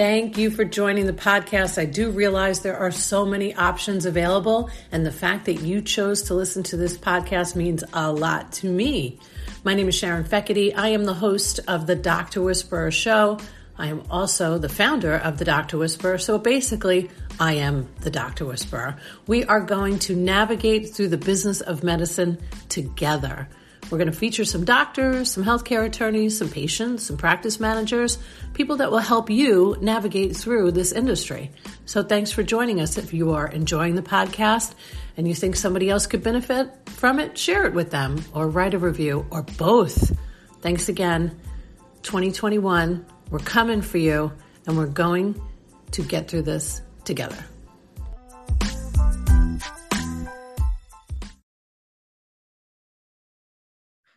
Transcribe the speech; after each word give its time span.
Thank 0.00 0.38
you 0.38 0.50
for 0.50 0.64
joining 0.64 1.04
the 1.04 1.12
podcast. 1.12 1.76
I 1.76 1.84
do 1.84 2.10
realize 2.10 2.60
there 2.60 2.78
are 2.78 2.90
so 2.90 3.26
many 3.26 3.54
options 3.54 4.06
available, 4.06 4.70
and 4.90 5.04
the 5.04 5.12
fact 5.12 5.44
that 5.44 5.60
you 5.60 5.82
chose 5.82 6.22
to 6.22 6.34
listen 6.34 6.62
to 6.62 6.78
this 6.78 6.96
podcast 6.96 7.54
means 7.54 7.84
a 7.92 8.10
lot 8.10 8.50
to 8.52 8.72
me. 8.72 9.18
My 9.62 9.74
name 9.74 9.88
is 9.88 9.94
Sharon 9.94 10.24
Fekete. 10.24 10.74
I 10.74 10.88
am 10.88 11.04
the 11.04 11.12
host 11.12 11.60
of 11.68 11.86
the 11.86 11.96
Dr. 11.96 12.40
Whisperer 12.40 12.90
Show. 12.90 13.40
I 13.76 13.88
am 13.88 14.02
also 14.10 14.56
the 14.56 14.70
founder 14.70 15.16
of 15.16 15.36
the 15.36 15.44
Dr. 15.44 15.76
Whisperer. 15.76 16.16
So 16.16 16.38
basically, 16.38 17.10
I 17.38 17.56
am 17.56 17.86
the 18.00 18.10
Dr. 18.10 18.46
Whisperer. 18.46 18.96
We 19.26 19.44
are 19.44 19.60
going 19.60 19.98
to 19.98 20.16
navigate 20.16 20.94
through 20.94 21.08
the 21.08 21.18
business 21.18 21.60
of 21.60 21.84
medicine 21.84 22.38
together. 22.70 23.50
We're 23.90 23.98
going 23.98 24.10
to 24.10 24.16
feature 24.16 24.44
some 24.44 24.64
doctors, 24.64 25.30
some 25.30 25.44
healthcare 25.44 25.84
attorneys, 25.84 26.38
some 26.38 26.48
patients, 26.48 27.06
some 27.06 27.16
practice 27.16 27.58
managers, 27.58 28.18
people 28.54 28.76
that 28.76 28.90
will 28.90 28.98
help 28.98 29.30
you 29.30 29.76
navigate 29.80 30.36
through 30.36 30.72
this 30.72 30.92
industry. 30.92 31.50
So 31.86 32.02
thanks 32.02 32.30
for 32.30 32.42
joining 32.42 32.80
us. 32.80 32.98
If 32.98 33.12
you 33.12 33.32
are 33.32 33.48
enjoying 33.48 33.96
the 33.96 34.02
podcast 34.02 34.74
and 35.16 35.26
you 35.26 35.34
think 35.34 35.56
somebody 35.56 35.90
else 35.90 36.06
could 36.06 36.22
benefit 36.22 36.70
from 36.90 37.18
it, 37.18 37.36
share 37.36 37.66
it 37.66 37.74
with 37.74 37.90
them 37.90 38.24
or 38.32 38.48
write 38.48 38.74
a 38.74 38.78
review 38.78 39.26
or 39.30 39.42
both. 39.42 40.16
Thanks 40.60 40.88
again. 40.88 41.38
2021 42.02 43.04
we're 43.30 43.38
coming 43.38 43.80
for 43.80 43.98
you, 43.98 44.32
and 44.66 44.76
we're 44.76 44.86
going 44.86 45.40
to 45.92 46.02
get 46.02 46.28
through 46.28 46.42
this 46.42 46.82
together. 47.04 47.36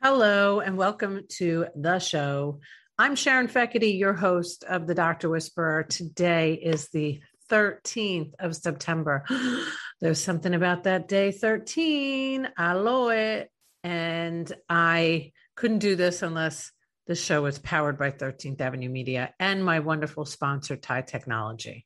Hello, 0.05 0.59
and 0.59 0.75
welcome 0.75 1.21
to 1.29 1.67
the 1.77 1.97
show. 1.97 2.59
I'm 2.99 3.15
Sharon 3.15 3.47
Fekete, 3.47 3.97
your 3.97 4.11
host 4.11 4.65
of 4.65 4.85
the 4.85 4.93
Dr. 4.93 5.29
Whisperer. 5.29 5.83
Today 5.83 6.55
is 6.55 6.89
the 6.89 7.21
13th 7.49 8.33
of 8.37 8.53
September. 8.53 9.23
There's 10.01 10.19
something 10.19 10.53
about 10.53 10.83
that 10.83 11.07
day 11.07 11.31
13. 11.31 12.49
I 12.57 12.73
love 12.73 13.11
it. 13.11 13.49
And 13.85 14.51
I 14.67 15.31
couldn't 15.55 15.79
do 15.79 15.95
this 15.95 16.21
unless 16.21 16.73
the 17.07 17.15
show 17.15 17.45
is 17.45 17.57
powered 17.57 17.97
by 17.97 18.11
13th 18.11 18.59
Avenue 18.59 18.89
Media 18.89 19.33
and 19.39 19.63
my 19.63 19.79
wonderful 19.79 20.25
sponsor, 20.25 20.75
Tie 20.75 21.03
Technology. 21.03 21.85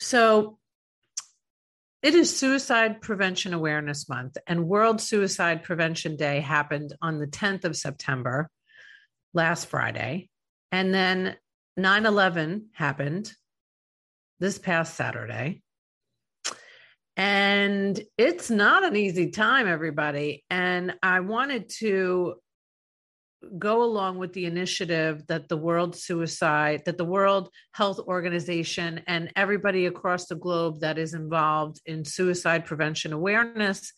So, 0.00 0.58
it 2.06 2.14
is 2.14 2.38
Suicide 2.38 3.00
Prevention 3.00 3.52
Awareness 3.52 4.08
Month, 4.08 4.38
and 4.46 4.68
World 4.68 5.00
Suicide 5.00 5.64
Prevention 5.64 6.14
Day 6.14 6.38
happened 6.38 6.94
on 7.02 7.18
the 7.18 7.26
10th 7.26 7.64
of 7.64 7.76
September, 7.76 8.48
last 9.34 9.66
Friday. 9.66 10.28
And 10.70 10.94
then 10.94 11.34
9 11.76 12.06
11 12.06 12.68
happened 12.74 13.32
this 14.38 14.56
past 14.56 14.94
Saturday. 14.94 15.62
And 17.16 18.00
it's 18.16 18.50
not 18.50 18.84
an 18.84 18.94
easy 18.94 19.32
time, 19.32 19.66
everybody. 19.66 20.44
And 20.48 20.94
I 21.02 21.18
wanted 21.18 21.70
to 21.80 22.36
go 23.58 23.82
along 23.82 24.18
with 24.18 24.32
the 24.32 24.46
initiative 24.46 25.26
that 25.26 25.48
the 25.48 25.56
World 25.56 25.94
Suicide, 25.96 26.82
that 26.86 26.98
the 26.98 27.04
World 27.04 27.50
Health 27.72 27.98
Organization, 28.00 29.02
and 29.06 29.30
everybody 29.36 29.86
across 29.86 30.26
the 30.26 30.36
globe 30.36 30.80
that 30.80 30.98
is 30.98 31.14
involved 31.14 31.80
in 31.86 32.04
suicide 32.04 32.64
prevention 32.64 33.12
awareness, 33.12 33.92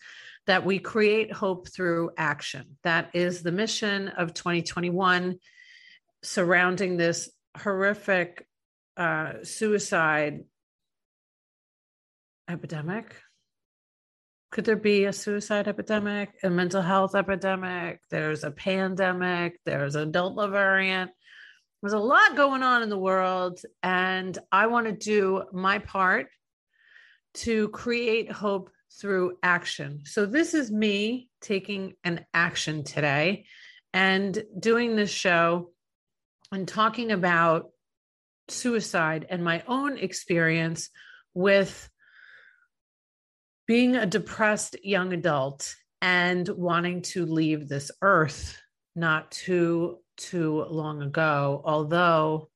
that 0.47 0.65
we 0.65 0.79
create 0.79 1.33
hope 1.33 1.69
through 1.69 2.11
action. 2.17 2.79
That 2.83 3.11
is 3.15 3.43
the 3.43 3.53
mission 3.53 4.09
of 4.09 4.35
2021 4.35 5.39
surrounding 6.23 6.97
this 6.97 7.31
horrific 7.57 8.47
uh, 8.97 9.45
suicide 9.45 10.45
epidemic 12.49 13.15
could 14.51 14.65
there 14.65 14.77
be 14.77 15.05
a 15.05 15.13
suicide 15.13 15.69
epidemic, 15.69 16.31
a 16.43 16.51
mental 16.51 16.81
health 16.81 17.15
epidemic? 17.15 18.01
There's 18.11 18.45
a 18.45 18.51
pandemic, 18.51 19.61
there's 19.65 19.95
a 19.95 20.07
Delta 20.07 20.49
variant. 20.49 21.11
There's 21.83 21.93
a 21.93 21.99
lot 21.99 22.35
going 22.35 22.63
on 22.63 22.83
in 22.83 22.89
the 22.89 22.99
world, 22.99 23.61
and 23.83 24.37
I 24.51 24.67
want 24.67 24.87
to 24.87 24.93
do 24.93 25.45
my 25.53 25.79
part 25.79 26.27
to 27.35 27.69
create 27.69 28.33
hope 28.33 28.71
through 29.01 29.37
action. 29.43 30.01
So, 30.05 30.27
this 30.27 30.55
is 30.55 30.73
me 30.73 31.29
taking 31.41 31.95
an 32.03 32.27
action 32.35 32.83
today 32.83 33.45
and 33.93 34.43
doing 34.59 34.97
this 34.97 35.11
show 35.11 35.71
and 36.51 36.67
talking 36.67 37.13
about 37.13 37.71
suicide 38.49 39.27
and 39.29 39.45
my 39.45 39.63
own 39.69 39.99
experience 39.99 40.91
with 41.33 41.89
being 43.69 43.95
a 43.97 44.07
depressed 44.07 44.77
young 44.83 45.13
adult 45.13 45.77
and 46.01 46.49
wanting 46.49 47.03
to 47.03 47.27
leave 47.27 47.69
this 47.69 47.91
earth 48.03 48.59
not 48.97 49.31
too 49.31 49.99
too 50.17 50.65
long 50.65 51.03
ago 51.03 51.63
although 51.65 52.49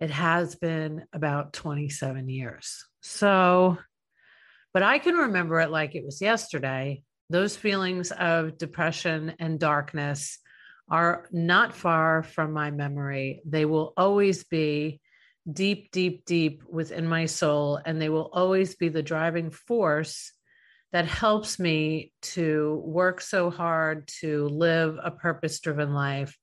it 0.00 0.10
has 0.10 0.54
been 0.54 1.04
about 1.12 1.52
27 1.52 2.28
years. 2.28 2.86
So 3.02 3.76
but 4.72 4.82
i 4.82 4.98
can 4.98 5.16
remember 5.16 5.60
it 5.60 5.70
like 5.70 5.94
it 5.94 6.04
was 6.04 6.22
yesterday. 6.22 7.02
Those 7.30 7.56
feelings 7.56 8.10
of 8.12 8.56
depression 8.56 9.34
and 9.38 9.58
darkness 9.58 10.38
are 10.88 11.28
not 11.30 11.74
far 11.74 12.22
from 12.22 12.52
my 12.52 12.70
memory. 12.70 13.42
They 13.44 13.66
will 13.66 13.92
always 13.96 14.44
be 14.44 15.00
deep, 15.50 15.90
deep, 15.92 16.24
deep 16.24 16.62
within 16.68 17.06
my 17.06 17.26
soul. 17.26 17.80
And 17.84 18.00
they 18.00 18.08
will 18.08 18.30
always 18.32 18.74
be 18.74 18.88
the 18.88 19.02
driving 19.02 19.50
force 19.50 20.32
that 20.92 21.06
helps 21.06 21.58
me 21.58 22.12
to 22.22 22.82
work 22.84 23.20
so 23.20 23.50
hard 23.50 24.08
to 24.20 24.48
live 24.48 24.98
a 25.02 25.10
purpose 25.10 25.60
driven 25.60 25.92
life, 25.92 26.36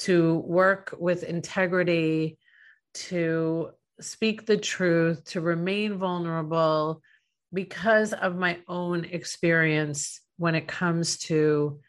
to 0.00 0.34
work 0.34 0.94
with 0.98 1.22
integrity, 1.22 2.38
to 2.94 3.70
speak 4.00 4.46
the 4.46 4.56
truth, 4.56 5.24
to 5.24 5.40
remain 5.40 5.98
vulnerable 5.98 7.02
because 7.52 8.12
of 8.12 8.36
my 8.36 8.58
own 8.68 9.04
experience 9.04 10.20
when 10.36 10.54
it 10.54 10.68
comes 10.68 11.18
to 11.18 11.80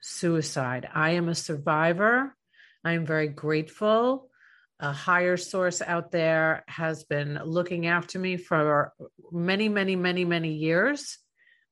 suicide. 0.00 0.88
I 0.92 1.10
am 1.10 1.28
a 1.28 1.34
survivor. 1.34 2.34
I 2.82 2.92
am 2.92 3.04
very 3.04 3.28
grateful 3.28 4.30
a 4.80 4.92
higher 4.92 5.36
source 5.36 5.80
out 5.80 6.10
there 6.10 6.64
has 6.68 7.04
been 7.04 7.40
looking 7.44 7.86
after 7.86 8.18
me 8.18 8.36
for 8.36 8.92
many, 9.32 9.68
many, 9.68 9.96
many, 9.96 10.24
many 10.24 10.52
years. 10.52 11.18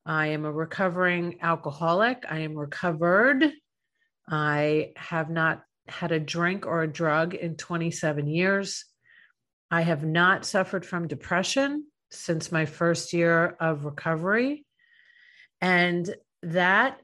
I 0.06 0.28
am 0.28 0.44
a 0.44 0.52
recovering 0.52 1.38
alcoholic. 1.42 2.24
I 2.28 2.40
am 2.40 2.54
recovered. 2.54 3.44
I 4.28 4.92
have 4.96 5.28
not 5.28 5.62
had 5.86 6.12
a 6.12 6.20
drink 6.20 6.66
or 6.66 6.82
a 6.82 6.92
drug 6.92 7.34
in 7.34 7.56
27 7.56 8.26
years. 8.26 8.86
I 9.70 9.82
have 9.82 10.04
not 10.04 10.46
suffered 10.46 10.86
from 10.86 11.08
depression 11.08 11.86
since 12.10 12.52
my 12.52 12.64
first 12.64 13.12
year 13.12 13.56
of 13.60 13.84
recovery. 13.84 14.64
And 15.60 16.14
that 16.42 17.00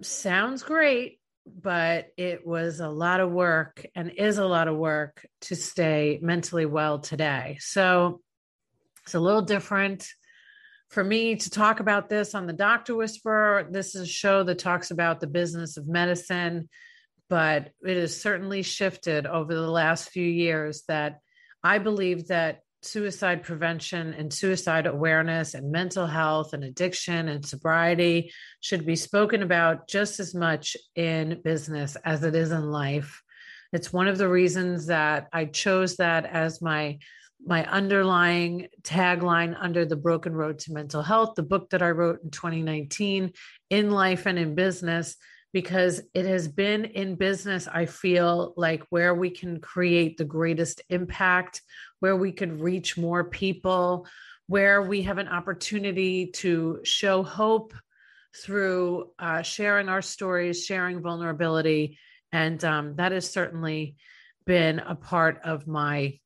sounds 0.00 0.62
great 0.62 1.18
but 1.46 2.08
it 2.16 2.46
was 2.46 2.80
a 2.80 2.88
lot 2.88 3.20
of 3.20 3.30
work 3.30 3.84
and 3.94 4.10
is 4.10 4.38
a 4.38 4.46
lot 4.46 4.68
of 4.68 4.76
work 4.76 5.26
to 5.42 5.56
stay 5.56 6.18
mentally 6.22 6.66
well 6.66 6.98
today. 6.98 7.58
So 7.60 8.20
it's 9.04 9.14
a 9.14 9.20
little 9.20 9.42
different 9.42 10.08
for 10.88 11.04
me 11.04 11.36
to 11.36 11.50
talk 11.50 11.80
about 11.80 12.08
this 12.08 12.34
on 12.34 12.46
the 12.46 12.52
Doctor 12.52 12.94
Whisperer. 12.94 13.68
This 13.70 13.94
is 13.94 14.02
a 14.02 14.06
show 14.06 14.42
that 14.44 14.58
talks 14.58 14.90
about 14.90 15.20
the 15.20 15.26
business 15.26 15.76
of 15.76 15.86
medicine, 15.86 16.68
but 17.28 17.70
it 17.82 17.96
has 17.96 18.20
certainly 18.20 18.62
shifted 18.62 19.26
over 19.26 19.54
the 19.54 19.70
last 19.70 20.10
few 20.10 20.26
years 20.26 20.84
that 20.88 21.18
I 21.62 21.78
believe 21.78 22.28
that 22.28 22.60
suicide 22.84 23.42
prevention 23.42 24.14
and 24.14 24.32
suicide 24.32 24.86
awareness 24.86 25.54
and 25.54 25.72
mental 25.72 26.06
health 26.06 26.52
and 26.52 26.64
addiction 26.64 27.28
and 27.28 27.44
sobriety 27.44 28.32
should 28.60 28.84
be 28.84 28.96
spoken 28.96 29.42
about 29.42 29.88
just 29.88 30.20
as 30.20 30.34
much 30.34 30.76
in 30.94 31.40
business 31.42 31.96
as 32.04 32.22
it 32.22 32.34
is 32.34 32.50
in 32.50 32.70
life. 32.70 33.22
It's 33.72 33.92
one 33.92 34.08
of 34.08 34.18
the 34.18 34.28
reasons 34.28 34.86
that 34.86 35.28
I 35.32 35.46
chose 35.46 35.96
that 35.96 36.26
as 36.26 36.62
my 36.62 36.98
my 37.46 37.66
underlying 37.66 38.68
tagline 38.82 39.54
under 39.58 39.84
the 39.84 39.96
broken 39.96 40.32
road 40.32 40.58
to 40.58 40.72
mental 40.72 41.02
health 41.02 41.34
the 41.34 41.42
book 41.42 41.68
that 41.70 41.82
i 41.82 41.90
wrote 41.90 42.22
in 42.22 42.30
2019 42.30 43.32
in 43.68 43.90
life 43.90 44.24
and 44.24 44.38
in 44.38 44.54
business 44.54 45.16
because 45.54 46.02
it 46.14 46.26
has 46.26 46.48
been 46.48 46.84
in 46.84 47.14
business, 47.14 47.68
I 47.72 47.86
feel 47.86 48.54
like 48.56 48.82
where 48.90 49.14
we 49.14 49.30
can 49.30 49.60
create 49.60 50.16
the 50.16 50.24
greatest 50.24 50.82
impact, 50.90 51.62
where 52.00 52.16
we 52.16 52.32
could 52.32 52.60
reach 52.60 52.98
more 52.98 53.22
people, 53.22 54.08
where 54.48 54.82
we 54.82 55.02
have 55.02 55.18
an 55.18 55.28
opportunity 55.28 56.26
to 56.32 56.80
show 56.82 57.22
hope 57.22 57.72
through 58.36 59.12
uh, 59.20 59.42
sharing 59.42 59.88
our 59.88 60.02
stories, 60.02 60.66
sharing 60.66 61.00
vulnerability. 61.00 62.00
And 62.32 62.62
um, 62.64 62.96
that 62.96 63.12
has 63.12 63.30
certainly 63.30 63.94
been 64.44 64.80
a 64.80 64.96
part 64.96 65.40
of 65.44 65.68
my 65.68 66.18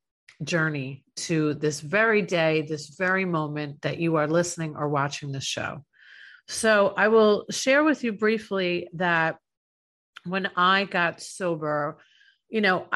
journey 0.43 1.05
to 1.17 1.53
this 1.53 1.81
very 1.81 2.23
day, 2.23 2.63
this 2.63 2.89
very 2.97 3.27
moment 3.27 3.83
that 3.83 3.99
you 3.99 4.17
are 4.17 4.27
listening 4.27 4.75
or 4.75 4.89
watching 4.89 5.33
this 5.33 5.45
show. 5.45 5.85
So, 6.49 6.95
I 6.97 7.09
will 7.09 7.45
share 7.51 7.85
with 7.85 8.05
you 8.05 8.13
briefly 8.13 8.89
that 8.95 9.37
when 10.25 10.49
I 10.57 10.85
got 10.85 11.21
sober, 11.21 11.99
you 12.49 12.61
know, 12.61 12.87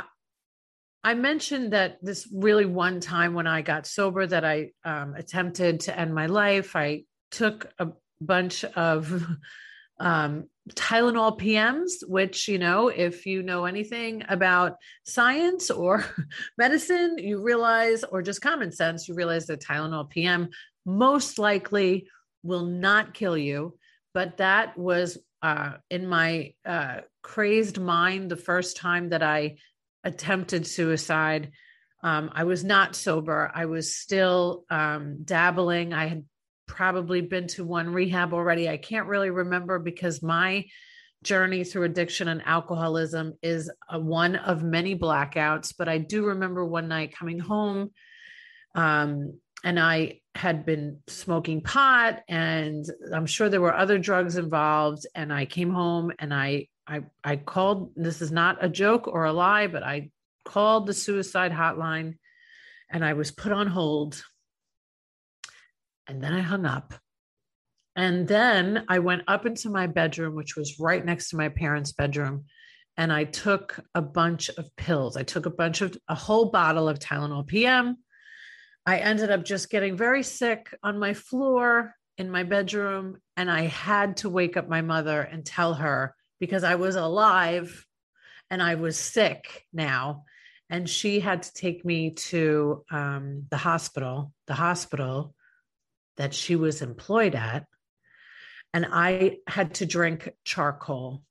I 1.04 1.14
mentioned 1.14 1.72
that 1.72 1.99
this 2.02 2.28
really 2.32 2.64
one 2.64 3.00
time 3.00 3.34
when 3.34 3.46
I 3.46 3.62
got 3.62 3.87
sober 3.87 4.26
that 4.26 4.44
I 4.44 4.70
um, 4.84 5.14
attempted 5.14 5.81
to 5.81 5.99
end 5.99 6.14
my 6.14 6.26
life. 6.26 6.76
I 6.76 7.04
took 7.31 7.66
a 7.78 7.88
bunch 8.20 8.64
of 8.64 9.26
um, 10.00 10.49
Tylenol 10.70 11.38
PMs, 11.40 12.06
which, 12.06 12.46
you 12.46 12.58
know, 12.58 12.88
if 12.88 13.26
you 13.26 13.43
know 13.43 13.64
anything 13.64 14.25
about 14.28 14.76
science 15.04 15.70
or 15.70 16.04
medicine, 16.58 17.16
you 17.19 17.43
realize, 17.43 18.04
or 18.04 18.22
just 18.22 18.40
common 18.40 18.70
sense, 18.70 19.08
you 19.08 19.14
realize 19.14 19.46
that 19.46 19.60
Tylenol 19.60 20.08
PM 20.08 20.50
most 20.87 21.38
likely 21.38 22.06
will 22.42 22.64
not 22.64 23.14
kill 23.14 23.36
you. 23.36 23.78
But 24.14 24.38
that 24.38 24.76
was 24.76 25.18
uh, 25.42 25.74
in 25.90 26.06
my 26.06 26.52
uh, 26.64 26.98
crazed 27.22 27.80
mind 27.80 28.30
the 28.30 28.36
first 28.36 28.76
time 28.76 29.10
that 29.10 29.22
I 29.22 29.56
attempted 30.04 30.66
suicide. 30.66 31.52
Um, 32.02 32.30
I 32.34 32.44
was 32.44 32.64
not 32.64 32.96
sober. 32.96 33.50
I 33.54 33.66
was 33.66 33.94
still 33.94 34.64
um, 34.70 35.22
dabbling. 35.24 35.92
I 35.92 36.06
had 36.06 36.24
probably 36.66 37.20
been 37.20 37.46
to 37.48 37.64
one 37.64 37.90
rehab 37.90 38.32
already. 38.32 38.68
I 38.68 38.76
can't 38.76 39.06
really 39.06 39.30
remember 39.30 39.78
because 39.78 40.22
my 40.22 40.64
journey 41.22 41.62
through 41.62 41.84
addiction 41.84 42.28
and 42.28 42.42
alcoholism 42.44 43.34
is 43.42 43.70
a, 43.88 43.98
one 43.98 44.36
of 44.36 44.62
many 44.62 44.96
blackouts. 44.96 45.74
But 45.76 45.88
I 45.88 45.98
do 45.98 46.26
remember 46.26 46.64
one 46.64 46.88
night 46.88 47.14
coming 47.16 47.38
home 47.38 47.90
um, 48.74 49.38
and 49.64 49.79
I 49.79 50.20
had 50.35 50.64
been 50.64 51.00
smoking 51.09 51.61
pot, 51.61 52.20
and 52.29 52.85
I'm 53.12 53.26
sure 53.26 53.49
there 53.49 53.61
were 53.61 53.75
other 53.75 53.99
drugs 53.99 54.37
involved. 54.37 55.06
And 55.14 55.32
I 55.32 55.44
came 55.44 55.70
home 55.70 56.12
and 56.19 56.32
I 56.32 56.69
I 56.87 57.03
I 57.23 57.37
called. 57.37 57.93
This 57.97 58.23
is 58.23 58.32
not 58.32 58.64
a 58.64 58.69
joke 58.69 59.06
or 59.06 59.25
a 59.25 59.32
lie, 59.32 59.67
but 59.69 59.82
I 59.82 60.11
called 60.44 60.87
the 60.87 60.94
suicide 60.94 61.53
hotline, 61.53 62.19
and 62.91 63.05
I 63.05 63.12
was 63.12 63.31
put 63.31 63.53
on 63.53 63.67
hold. 63.67 64.23
And 66.09 66.23
then 66.23 66.32
I 66.32 66.41
hung 66.41 66.67
up. 66.67 66.94
And 67.94 68.26
then 68.26 68.85
I 68.88 68.99
went 69.00 69.23
up 69.29 69.47
into 69.47 69.69
my 69.69 69.87
bedroom, 69.87 70.35
which 70.35 70.56
was 70.56 70.81
right 70.81 71.05
next 71.05 71.29
to 71.31 71.37
my 71.37 71.50
parents' 71.50 71.93
bedroom, 71.93 72.47
and 72.97 73.12
I 73.12 73.25
took 73.25 73.79
a 73.94 74.03
bunch 74.03 74.49
of 74.49 74.75
pills. 74.76 75.17
I 75.17 75.23
took 75.23 75.47
a 75.47 75.50
bunch 75.50 75.82
of 75.82 75.97
a 76.09 76.14
whole 76.14 76.47
bottle 76.47 76.88
of 76.88 76.99
Tylenol 76.99 77.47
PM 77.47 77.99
I 78.84 78.99
ended 78.99 79.31
up 79.31 79.44
just 79.44 79.70
getting 79.70 79.96
very 79.96 80.23
sick 80.23 80.75
on 80.82 80.99
my 80.99 81.14
floor 81.14 81.94
in 82.19 82.31
my 82.31 82.43
bedroom. 82.43 83.19
And 83.37 83.50
I 83.50 83.62
had 83.62 84.19
to 84.19 84.29
wake 84.29 84.56
up 84.56 84.69
my 84.69 84.82
mother 84.82 85.20
and 85.20 85.44
tell 85.44 85.75
her 85.75 86.14
because 86.40 86.64
I 86.64 86.75
was 86.75 86.96
alive 86.96 87.87
and 88.50 88.62
I 88.62 88.75
was 88.75 88.99
sick 88.99 89.67
now. 89.73 90.25
And 90.69 90.88
she 90.88 91.20
had 91.20 91.43
to 91.43 91.52
take 91.52 91.84
me 91.84 92.12
to 92.12 92.84
um, 92.90 93.46
the 93.50 93.56
hospital, 93.56 94.32
the 94.46 94.55
hospital 94.55 95.35
that 96.17 96.35
she 96.35 96.56
was 96.56 96.82
employed 96.82 97.35
at. 97.35 97.67
And 98.75 98.87
I 98.90 99.38
had 99.46 99.75
to 99.75 99.87
drink 99.87 100.31
charcoal. 100.44 101.23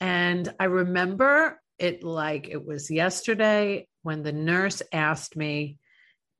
And 0.00 0.52
I 0.58 0.64
remember 0.64 1.60
it 1.78 2.04
like 2.04 2.48
it 2.48 2.64
was 2.64 2.90
yesterday 2.90 3.88
when 4.02 4.22
the 4.22 4.32
nurse 4.32 4.80
asked 4.92 5.36
me, 5.36 5.78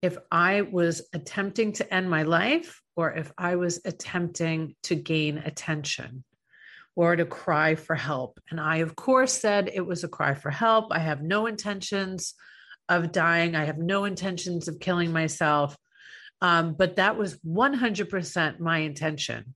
if 0.03 0.17
I 0.31 0.63
was 0.63 1.03
attempting 1.13 1.73
to 1.75 1.95
end 1.95 2.09
my 2.09 2.23
life 2.23 2.81
or 2.97 3.13
if 3.13 3.33
I 3.37 3.57
was 3.57 3.81
attempting 3.85 4.75
to 4.85 4.95
gain 4.95 5.39
attention 5.39 6.25
or 6.97 7.17
to 7.17 7.25
cry 7.25 7.75
for 7.75 7.95
help. 7.95 8.41
And 8.51 8.61
I, 8.61 8.79
of 8.79 8.97
course, 8.97 9.33
said 9.33 9.71
it 9.73 9.87
was 9.87 10.05
a 10.05 10.09
cry 10.09 10.35
for 10.35 10.51
help. 10.51 10.89
I 10.91 10.99
have 10.99 11.23
no 11.23 11.47
intentions 11.47 12.35
of 12.89 13.13
dying, 13.13 13.55
I 13.55 13.67
have 13.67 13.79
no 13.79 14.05
intentions 14.05 14.67
of 14.67 14.81
killing 14.81 15.13
myself. 15.13 15.77
Um, 16.43 16.75
but 16.75 16.97
that 16.97 17.17
was 17.17 17.39
100% 17.41 18.59
my 18.59 18.79
intention. 18.79 19.55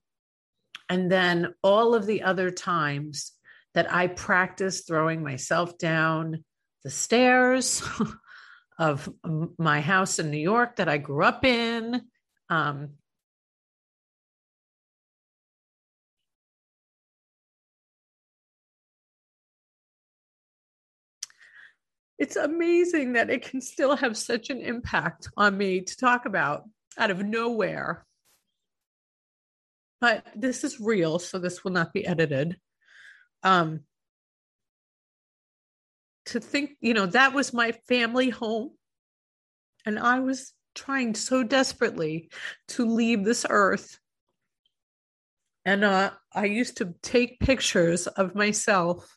And 0.89 1.11
then 1.11 1.55
all 1.63 1.95
of 1.95 2.07
the 2.07 2.23
other 2.23 2.51
times 2.51 3.33
that 3.75 3.93
I 3.93 4.07
practiced 4.07 4.87
throwing 4.87 5.23
myself 5.23 5.77
down 5.79 6.45
the 6.85 6.91
stairs, 6.91 7.83
of 8.79 9.09
my 9.59 9.81
house 9.81 10.19
in 10.19 10.31
New 10.31 10.39
York 10.39 10.77
that 10.77 10.89
I 10.89 10.99
grew 10.99 11.25
up 11.25 11.45
in. 11.45 12.03
Um, 12.49 12.91
it's 22.19 22.37
amazing 22.37 23.15
that 23.15 23.31
it 23.31 23.43
can 23.43 23.61
still 23.61 23.97
have 23.97 24.17
such 24.17 24.51
an 24.51 24.61
impact 24.61 25.29
on 25.37 25.57
me 25.57 25.81
to 25.81 25.97
talk 25.97 26.27
about 26.27 26.65
out 26.99 27.11
of 27.11 27.25
nowhere. 27.25 28.07
But 30.01 30.27
this 30.35 30.65
is 30.65 30.81
real, 30.81 31.19
so 31.19 31.39
this 31.39 31.65
will 31.65 31.73
not 31.73 31.93
be 31.93 32.07
edited. 32.07 32.59
Um, 33.43 33.81
to 36.27 36.41
think, 36.41 36.77
you 36.81 36.95
know, 36.95 37.07
that 37.07 37.35
was 37.35 37.53
my 37.53 37.73
family 37.89 38.31
home. 38.31 38.71
And 39.87 39.99
I 39.99 40.21
was 40.21 40.53
trying 40.75 41.15
so 41.15 41.43
desperately 41.43 42.31
to 42.69 42.87
leave 42.87 43.25
this 43.25 43.47
earth. 43.49 43.99
And 45.65 45.85
uh, 45.85 46.11
I 46.33 46.47
used 46.47 46.79
to 46.79 46.95
take 47.03 47.41
pictures 47.41 48.07
of 48.07 48.35
myself. 48.35 49.17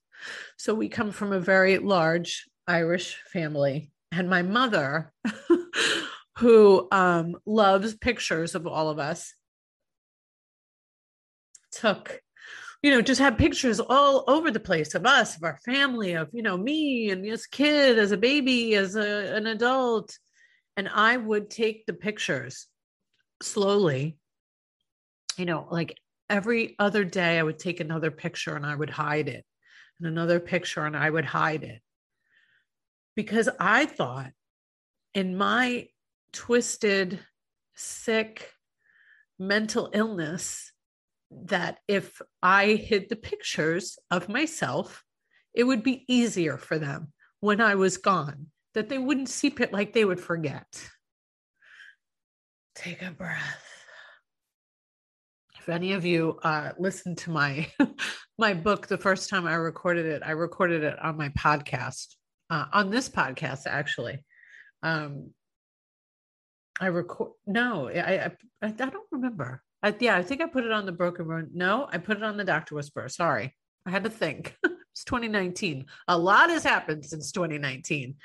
So 0.58 0.74
we 0.74 0.90
come 0.90 1.12
from 1.12 1.34
a 1.34 1.40
very 1.40 1.78
large 1.78 2.48
Irish 2.68 3.18
family. 3.32 3.92
And 4.12 4.30
my 4.30 4.42
mother, 4.42 5.14
who 6.38 6.88
um, 6.92 7.36
loves 7.46 7.96
pictures 7.96 8.56
of 8.56 8.68
all 8.68 8.90
of 8.90 9.00
us, 9.00 9.34
took 11.72 12.22
you 12.84 12.92
know, 12.92 13.02
just 13.02 13.22
have 13.22 13.38
pictures 13.38 13.80
all 13.80 14.24
over 14.28 14.52
the 14.52 14.60
place 14.60 14.94
of 14.94 15.06
us, 15.06 15.36
of 15.36 15.44
our 15.44 15.58
family, 15.66 16.14
of, 16.14 16.30
you 16.32 16.44
know, 16.44 16.58
me 16.58 17.10
and 17.10 17.24
this 17.24 17.48
kid 17.48 17.98
as 17.98 18.12
a 18.12 18.18
baby, 18.18 18.76
as 18.76 18.96
a, 18.96 19.36
an 19.36 19.48
adult. 19.48 20.18
And 20.76 20.88
I 20.88 21.18
would 21.18 21.50
take 21.50 21.86
the 21.86 21.94
pictures 21.94 22.68
slowly, 23.42 24.18
you 25.38 25.46
know, 25.46 25.68
like 25.72 25.98
every 26.30 26.76
other 26.78 27.04
day, 27.04 27.40
I 27.40 27.44
would 27.44 27.60
take 27.60 27.80
another 27.80 28.12
picture 28.12 28.56
and 28.56 28.66
I 28.66 28.76
would 28.76 28.90
hide 28.90 29.28
it, 29.28 29.46
and 30.00 30.08
another 30.08 30.40
picture 30.40 30.86
and 30.86 30.96
I 30.96 31.10
would 31.10 31.26
hide 31.26 31.64
it. 31.64 31.82
Because 33.16 33.50
I 33.60 33.88
thought 33.88 34.32
in 35.16 35.36
my 35.36 35.88
twisted, 36.32 37.20
sick 37.76 38.52
mental 39.40 39.90
illness, 39.94 40.72
that 41.32 41.80
if 41.88 42.22
I 42.42 42.74
hid 42.74 43.10
the 43.10 43.16
pictures 43.16 43.98
of 44.12 44.30
myself, 44.30 45.04
it 45.54 45.64
would 45.64 45.84
be 45.84 46.06
easier 46.08 46.58
for 46.58 46.78
them 46.78 47.12
when 47.40 47.62
I 47.62 47.76
was 47.76 47.98
gone, 47.98 48.48
that 48.74 48.90
they 48.90 48.98
wouldn't 48.98 49.30
see 49.30 49.54
it 49.60 49.74
like 49.74 49.94
they 49.94 50.06
would 50.06 50.20
forget. 50.20 50.68
Take 52.76 53.02
a 53.02 53.12
breath. 53.12 53.64
If 55.60 55.70
any 55.70 55.94
of 55.94 56.06
you 56.06 56.40
uh, 56.44 56.72
listened 56.78 57.18
to 57.20 57.32
my 57.32 57.68
my 58.38 58.54
book 58.54 58.88
the 58.88 58.98
first 58.98 59.30
time 59.30 59.46
I 59.46 59.56
recorded 59.56 60.06
it, 60.06 60.22
I 60.26 60.32
recorded 60.32 60.84
it 60.84 60.98
on 61.00 61.18
my 61.18 61.30
podcast, 61.30 62.16
uh, 62.50 62.66
on 62.72 62.90
this 62.90 63.10
podcast 63.10 63.62
actually. 63.66 64.24
Um, 64.84 65.32
I 66.80 66.88
record 66.88 67.32
no, 67.46 67.90
I, 67.90 68.26
I 68.26 68.32
I 68.62 68.70
don't 68.70 69.08
remember. 69.12 69.64
I, 69.84 69.96
yeah, 70.00 70.18
I 70.18 70.24
think 70.24 70.42
I 70.42 70.48
put 70.48 70.66
it 70.66 70.72
on 70.72 70.86
the 70.86 70.92
Broken 70.92 71.26
Road. 71.28 71.52
No, 71.54 71.88
I 71.92 71.98
put 71.98 72.18
it 72.18 72.24
on 72.24 72.38
the 72.38 72.44
Doctor 72.44 72.76
Whisperer. 72.76 73.10
Sorry, 73.10 73.56
I 73.86 73.92
had 73.92 74.04
to 74.04 74.10
think. 74.10 74.56
it's 74.64 75.04
2019. 75.04 75.86
A 76.08 76.18
lot 76.18 76.50
has 76.50 76.64
happened 76.64 77.06
since 77.06 77.32
2019, 77.32 78.16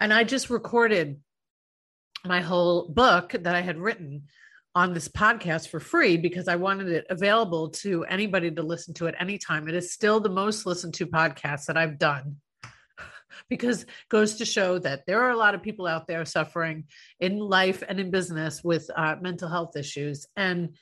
and 0.00 0.12
I 0.12 0.24
just 0.24 0.50
recorded 0.50 1.20
my 2.24 2.40
whole 2.40 2.88
book 2.88 3.32
that 3.32 3.54
I 3.54 3.60
had 3.60 3.78
written 3.78 4.24
on 4.74 4.92
this 4.92 5.08
podcast 5.08 5.68
for 5.68 5.80
free 5.80 6.18
because 6.18 6.48
I 6.48 6.56
wanted 6.56 6.88
it 6.88 7.06
available 7.08 7.70
to 7.70 8.04
anybody 8.04 8.50
to 8.50 8.62
listen 8.62 8.92
to 8.94 9.08
at 9.08 9.14
any 9.18 9.38
time. 9.38 9.68
It 9.68 9.74
is 9.74 9.92
still 9.92 10.20
the 10.20 10.28
most 10.28 10.66
listened 10.66 10.94
to 10.94 11.06
podcast 11.06 11.66
that 11.66 11.78
I've 11.78 11.98
done 11.98 12.36
because 13.48 13.82
it 13.82 13.88
goes 14.08 14.36
to 14.36 14.44
show 14.44 14.78
that 14.78 15.06
there 15.06 15.22
are 15.22 15.30
a 15.30 15.36
lot 15.36 15.54
of 15.54 15.62
people 15.62 15.86
out 15.86 16.06
there 16.06 16.24
suffering 16.24 16.84
in 17.20 17.38
life 17.38 17.82
and 17.86 18.00
in 18.00 18.10
business 18.10 18.62
with 18.62 18.90
uh, 18.94 19.16
mental 19.20 19.48
health 19.48 19.76
issues. 19.76 20.26
And, 20.36 20.76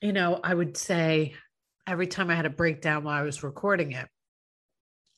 you 0.00 0.12
know, 0.12 0.40
I 0.42 0.54
would 0.54 0.76
say 0.76 1.34
every 1.86 2.06
time 2.06 2.30
I 2.30 2.34
had 2.34 2.46
a 2.46 2.50
breakdown 2.50 3.04
while 3.04 3.18
I 3.18 3.22
was 3.22 3.42
recording 3.42 3.92
it, 3.92 4.08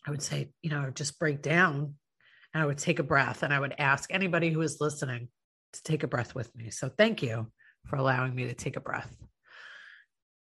I 0.07 0.11
would 0.11 0.23
say, 0.23 0.53
you 0.63 0.71
know, 0.71 0.91
just 0.91 1.19
break 1.19 1.43
down 1.43 1.95
and 2.55 2.63
I 2.63 2.67
would 2.67 2.79
take 2.79 2.99
a 2.99 3.03
breath 3.03 3.43
and 3.43 3.53
I 3.53 3.61
would 3.61 3.75
ask 3.79 4.13
anybody 4.13 4.51
who 4.51 4.63
is 4.63 4.79
listening 4.81 5.29
to 5.73 5.83
take 5.83 6.03
a 6.03 6.09
breath 6.09 6.35
with 6.35 6.55
me. 6.57 6.71
So 6.71 6.89
thank 6.89 7.23
you 7.23 7.51
for 7.87 7.97
allowing 7.97 8.35
me 8.35 8.45
to 8.45 8.55
take 8.55 8.77
a 8.77 8.81
breath 8.81 9.15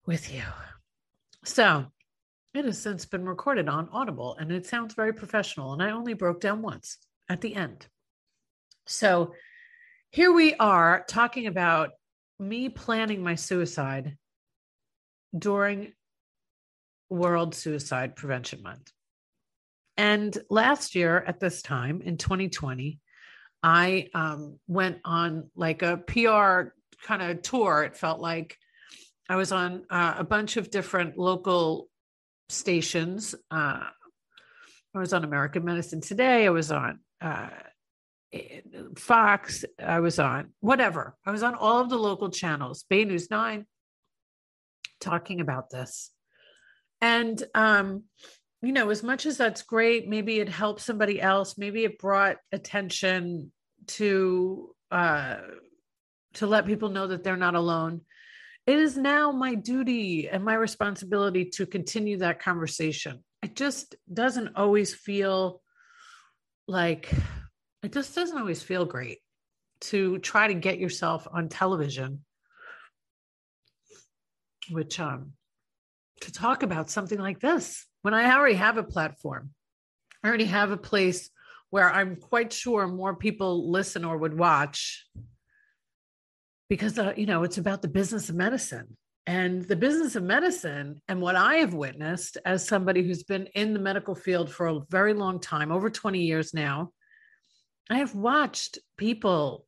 with 0.07 0.33
you. 0.33 0.43
So 1.45 1.87
it 2.55 2.65
has 2.65 2.79
since 2.79 3.05
been 3.07 3.27
recorded 3.27 3.69
on 3.69 3.89
Audible 3.93 4.37
and 4.39 4.53
it 4.53 4.67
sounds 4.67 4.95
very 4.95 5.13
professional. 5.13 5.73
And 5.73 5.83
I 5.83 5.91
only 5.91 6.15
broke 6.15 6.41
down 6.41 6.63
once 6.63 6.99
at 7.29 7.41
the 7.41 7.55
end. 7.55 7.87
So 8.87 9.35
here 10.11 10.33
we 10.33 10.55
are 10.55 11.05
talking 11.09 11.47
about 11.47 11.91
me 12.39 12.69
planning 12.69 13.23
my 13.23 13.37
suicide 13.37 14.17
during 15.37 15.93
World 17.09 17.55
Suicide 17.55 18.17
Prevention 18.17 18.63
Month. 18.63 18.93
And 19.97 20.37
last 20.51 20.95
year 20.95 21.23
at 21.27 21.41
this 21.41 21.63
time 21.63 22.03
in 22.03 22.17
2020, 22.17 22.99
I 23.63 24.09
um, 24.15 24.59
went 24.67 24.99
on 25.05 25.51
like 25.55 25.83
a 25.83 25.99
PR 25.99 26.73
kind 27.07 27.23
of 27.23 27.43
tour. 27.43 27.85
It 27.85 27.97
felt 27.97 28.21
like 28.21 28.57
I 29.29 29.37
was 29.37 29.53
on 29.53 29.85
uh, 29.89 30.15
a 30.19 30.25
bunch 30.25 30.57
of 30.57 30.71
different 30.71 31.17
local 31.17 31.89
stations. 32.49 33.35
Uh, 33.51 33.81
I 34.95 34.99
was 34.99 35.13
on 35.13 35.25
American 35.25 35.65
Medicine 35.65 36.01
Today. 36.01 36.47
I 36.47 36.51
was 36.51 36.71
on 36.71 36.99
uh, 37.21 37.49
Fox. 38.97 39.65
I 39.79 40.01
was 40.01 40.19
on 40.19 40.51
whatever. 40.61 41.17
I 41.25 41.31
was 41.31 41.43
on 41.43 41.55
all 41.55 41.81
of 41.81 41.89
the 41.89 41.99
local 41.99 42.31
channels, 42.31 42.85
Bay 42.89 43.05
News 43.05 43.31
9, 43.31 43.67
talking 45.01 45.41
about 45.41 45.71
this. 45.71 46.11
And, 47.01 47.43
um, 47.55 48.05
you 48.63 48.73
know, 48.73 48.91
as 48.91 49.03
much 49.03 49.27
as 49.27 49.37
that's 49.37 49.63
great, 49.63 50.09
maybe 50.09 50.39
it 50.39 50.49
helped 50.49 50.81
somebody 50.81 51.21
else, 51.21 51.59
maybe 51.59 51.85
it 51.85 51.99
brought 51.99 52.37
attention 52.53 53.51
to, 53.89 54.75
uh, 54.91 55.39
to 56.35 56.47
let 56.47 56.67
people 56.67 56.89
know 56.91 57.09
that 57.09 57.25
they're 57.25 57.37
not 57.37 57.57
alone. 57.57 58.03
It 58.67 58.79
is 58.79 58.97
now 58.97 59.33
my 59.33 59.55
duty 59.55 60.29
and 60.29 60.45
my 60.45 60.55
responsibility 60.55 61.47
to 61.57 61.67
continue 61.67 62.19
that 62.19 62.41
conversation. 62.41 63.25
It 63.43 63.57
just 63.57 63.97
doesn't 64.13 64.55
always 64.55 64.95
feel 64.95 65.61
like 66.69 67.13
it 67.83 67.93
just 67.93 68.15
doesn't 68.15 68.39
always 68.39 68.63
feel 68.63 68.85
great 68.85 69.19
to 69.81 70.19
try 70.19 70.47
to 70.47 70.55
get 70.55 70.79
yourself 70.79 71.27
on 71.33 71.49
television 71.49 72.25
which 74.71 75.01
um 75.01 75.33
to 76.21 76.31
talk 76.31 76.63
about 76.63 76.89
something 76.89 77.19
like 77.19 77.41
this 77.41 77.85
when 78.03 78.15
i 78.15 78.33
already 78.33 78.55
have 78.55 78.77
a 78.77 78.85
platform 78.85 79.51
i 80.23 80.29
already 80.29 80.45
have 80.45 80.71
a 80.71 80.77
place 80.77 81.31
where 81.71 81.93
i'm 81.93 82.15
quite 82.15 82.53
sure 82.53 82.87
more 82.87 83.17
people 83.17 83.71
listen 83.71 84.05
or 84.05 84.17
would 84.17 84.39
watch 84.39 85.05
because 86.73 86.99
uh, 86.99 87.13
you 87.17 87.27
know 87.27 87.43
it's 87.43 87.59
about 87.59 87.83
the 87.83 87.89
business 87.89 88.31
of 88.31 88.35
medicine 88.35 88.97
and 89.27 89.63
the 89.69 89.77
business 89.77 90.17
of 90.17 90.23
medicine 90.23 91.03
and 91.07 91.21
what 91.21 91.37
i 91.37 91.57
have 91.57 91.75
witnessed 91.75 92.39
as 92.47 92.67
somebody 92.67 93.03
who's 93.03 93.25
been 93.25 93.47
in 93.55 93.75
the 93.75 93.79
medical 93.79 94.15
field 94.15 94.51
for 94.51 94.67
a 94.69 94.81
very 94.89 95.13
long 95.13 95.39
time 95.39 95.71
over 95.71 95.91
20 95.91 96.21
years 96.21 96.55
now 96.55 96.91
I 97.91 97.99
have 97.99 98.15
watched 98.15 98.79
people 98.97 99.67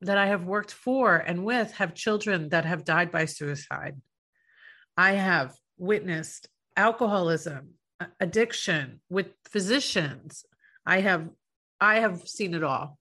that 0.00 0.18
I 0.18 0.26
have 0.26 0.44
worked 0.44 0.72
for 0.72 1.16
and 1.16 1.44
with 1.44 1.72
have 1.74 1.94
children 1.94 2.48
that 2.48 2.64
have 2.64 2.84
died 2.84 3.12
by 3.12 3.26
suicide. 3.26 4.00
I 4.96 5.12
have 5.12 5.54
witnessed 5.78 6.48
alcoholism, 6.76 7.74
addiction 8.18 9.00
with 9.08 9.28
physicians. 9.48 10.44
I 10.84 11.02
have 11.02 11.28
I 11.80 12.00
have 12.00 12.26
seen 12.26 12.54
it 12.54 12.64
all. 12.64 12.98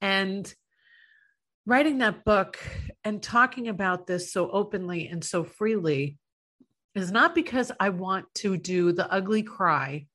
And 0.00 0.54
writing 1.66 1.98
that 1.98 2.24
book 2.24 2.58
and 3.04 3.22
talking 3.22 3.68
about 3.68 4.06
this 4.06 4.32
so 4.32 4.50
openly 4.50 5.08
and 5.08 5.24
so 5.24 5.44
freely 5.44 6.18
is 6.94 7.12
not 7.12 7.34
because 7.34 7.70
I 7.78 7.90
want 7.90 8.26
to 8.36 8.56
do 8.56 8.92
the 8.92 9.10
ugly 9.12 9.42
cry 9.42 10.06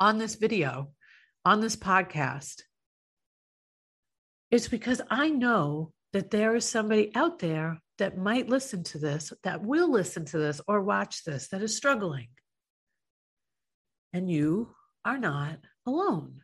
on 0.00 0.18
this 0.18 0.36
video 0.36 0.90
on 1.44 1.60
this 1.60 1.76
podcast 1.76 2.62
It's 4.50 4.68
because 4.68 5.00
I 5.10 5.30
know 5.30 5.92
that 6.12 6.30
there 6.30 6.54
is 6.54 6.66
somebody 6.66 7.10
out 7.14 7.40
there 7.40 7.80
that 7.98 8.16
might 8.16 8.48
listen 8.48 8.84
to 8.84 8.98
this, 8.98 9.32
that 9.42 9.62
will 9.62 9.90
listen 9.90 10.24
to 10.26 10.38
this 10.38 10.60
or 10.68 10.80
watch 10.80 11.24
this, 11.24 11.48
that 11.48 11.62
is 11.62 11.76
struggling. 11.76 12.28
And 14.12 14.30
you 14.30 14.74
are 15.04 15.18
not 15.18 15.58
alone. 15.86 16.43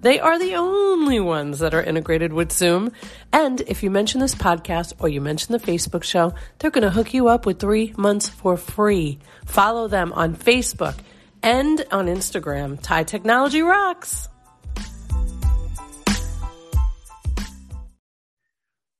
They 0.00 0.20
are 0.20 0.38
the 0.38 0.54
only 0.54 1.18
ones 1.18 1.58
that 1.58 1.74
are 1.74 1.82
integrated 1.82 2.32
with 2.32 2.52
Zoom. 2.52 2.92
And 3.32 3.60
if 3.62 3.82
you 3.82 3.90
mention 3.90 4.20
this 4.20 4.34
podcast 4.34 4.92
or 5.00 5.08
you 5.08 5.20
mention 5.20 5.52
the 5.52 5.58
Facebook 5.58 6.04
show, 6.04 6.34
they're 6.58 6.70
going 6.70 6.84
to 6.84 6.90
hook 6.90 7.12
you 7.12 7.26
up 7.26 7.46
with 7.46 7.58
three 7.58 7.92
months 7.96 8.28
for 8.28 8.56
free. 8.56 9.18
Follow 9.44 9.88
them 9.88 10.12
on 10.12 10.36
Facebook 10.36 10.94
and 11.42 11.84
on 11.90 12.06
Instagram. 12.06 12.80
Tie 12.80 13.02
Technology 13.02 13.60
Rocks. 13.60 14.28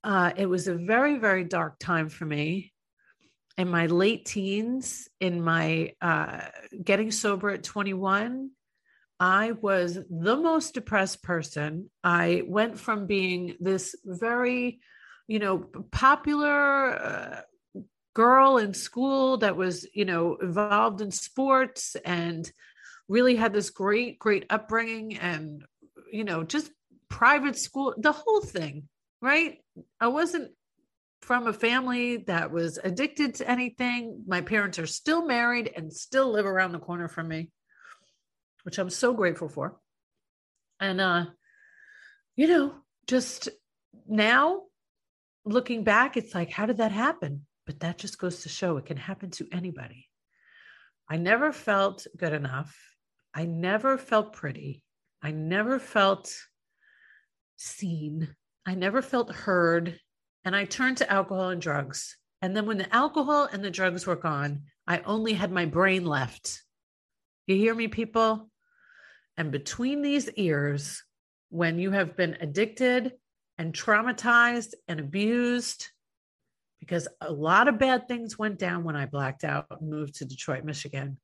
Uh, 0.02 0.32
it 0.36 0.46
was 0.46 0.66
a 0.66 0.74
very, 0.74 1.18
very 1.18 1.44
dark 1.44 1.78
time 1.78 2.08
for 2.08 2.24
me 2.24 2.72
in 3.56 3.68
my 3.68 3.86
late 3.86 4.24
teens, 4.24 5.08
in 5.20 5.42
my 5.42 5.92
uh, 6.00 6.40
getting 6.82 7.12
sober 7.12 7.50
at 7.50 7.62
21 7.62 8.50
I 9.20 9.52
was 9.52 9.98
the 10.08 10.36
most 10.36 10.74
depressed 10.74 11.22
person. 11.22 11.90
I 12.04 12.42
went 12.46 12.78
from 12.78 13.06
being 13.06 13.56
this 13.58 13.96
very, 14.04 14.80
you 15.26 15.38
know, 15.40 15.58
popular 15.90 16.90
uh, 16.92 17.40
girl 18.14 18.58
in 18.58 18.74
school 18.74 19.38
that 19.38 19.56
was, 19.56 19.86
you 19.92 20.04
know, 20.04 20.36
involved 20.36 21.00
in 21.00 21.10
sports 21.10 21.96
and 22.04 22.50
really 23.08 23.34
had 23.34 23.52
this 23.52 23.70
great, 23.70 24.18
great 24.18 24.46
upbringing 24.50 25.18
and, 25.18 25.64
you 26.12 26.24
know, 26.24 26.44
just 26.44 26.70
private 27.08 27.56
school, 27.56 27.94
the 27.98 28.12
whole 28.12 28.40
thing, 28.40 28.88
right? 29.20 29.58
I 30.00 30.08
wasn't 30.08 30.52
from 31.22 31.48
a 31.48 31.52
family 31.52 32.18
that 32.28 32.52
was 32.52 32.78
addicted 32.82 33.34
to 33.36 33.50
anything. 33.50 34.22
My 34.28 34.42
parents 34.42 34.78
are 34.78 34.86
still 34.86 35.26
married 35.26 35.72
and 35.74 35.92
still 35.92 36.30
live 36.30 36.46
around 36.46 36.72
the 36.72 36.78
corner 36.78 37.08
from 37.08 37.28
me 37.28 37.50
which 38.68 38.76
I'm 38.76 38.90
so 38.90 39.14
grateful 39.14 39.48
for. 39.48 39.80
And, 40.78 41.00
uh, 41.00 41.24
you 42.36 42.46
know, 42.46 42.74
just 43.06 43.48
now 44.06 44.64
looking 45.46 45.84
back, 45.84 46.18
it's 46.18 46.34
like, 46.34 46.50
how 46.50 46.66
did 46.66 46.76
that 46.76 46.92
happen? 46.92 47.46
But 47.64 47.80
that 47.80 47.96
just 47.96 48.18
goes 48.18 48.42
to 48.42 48.50
show 48.50 48.76
it 48.76 48.84
can 48.84 48.98
happen 48.98 49.30
to 49.30 49.48
anybody. 49.50 50.06
I 51.08 51.16
never 51.16 51.50
felt 51.50 52.06
good 52.14 52.34
enough. 52.34 52.78
I 53.32 53.46
never 53.46 53.96
felt 53.96 54.34
pretty. 54.34 54.82
I 55.22 55.30
never 55.30 55.78
felt 55.78 56.30
seen. 57.56 58.36
I 58.66 58.74
never 58.74 59.00
felt 59.00 59.34
heard. 59.34 59.98
And 60.44 60.54
I 60.54 60.66
turned 60.66 60.98
to 60.98 61.10
alcohol 61.10 61.48
and 61.48 61.62
drugs. 61.62 62.18
And 62.42 62.54
then 62.54 62.66
when 62.66 62.76
the 62.76 62.94
alcohol 62.94 63.48
and 63.50 63.64
the 63.64 63.70
drugs 63.70 64.06
were 64.06 64.14
gone, 64.14 64.64
I 64.86 64.98
only 64.98 65.32
had 65.32 65.50
my 65.50 65.64
brain 65.64 66.04
left. 66.04 66.62
You 67.46 67.56
hear 67.56 67.74
me, 67.74 67.88
people? 67.88 68.50
And 69.38 69.52
between 69.52 70.02
these 70.02 70.28
ears, 70.30 71.04
when 71.48 71.78
you 71.78 71.92
have 71.92 72.16
been 72.16 72.36
addicted 72.40 73.12
and 73.56 73.72
traumatized 73.72 74.74
and 74.88 74.98
abused, 74.98 75.86
because 76.80 77.06
a 77.20 77.32
lot 77.32 77.68
of 77.68 77.78
bad 77.78 78.08
things 78.08 78.36
went 78.38 78.58
down 78.58 78.82
when 78.82 78.96
I 78.96 79.06
blacked 79.06 79.44
out 79.44 79.66
and 79.70 79.88
moved 79.88 80.16
to 80.16 80.24
Detroit, 80.24 80.64
Michigan. 80.64 81.18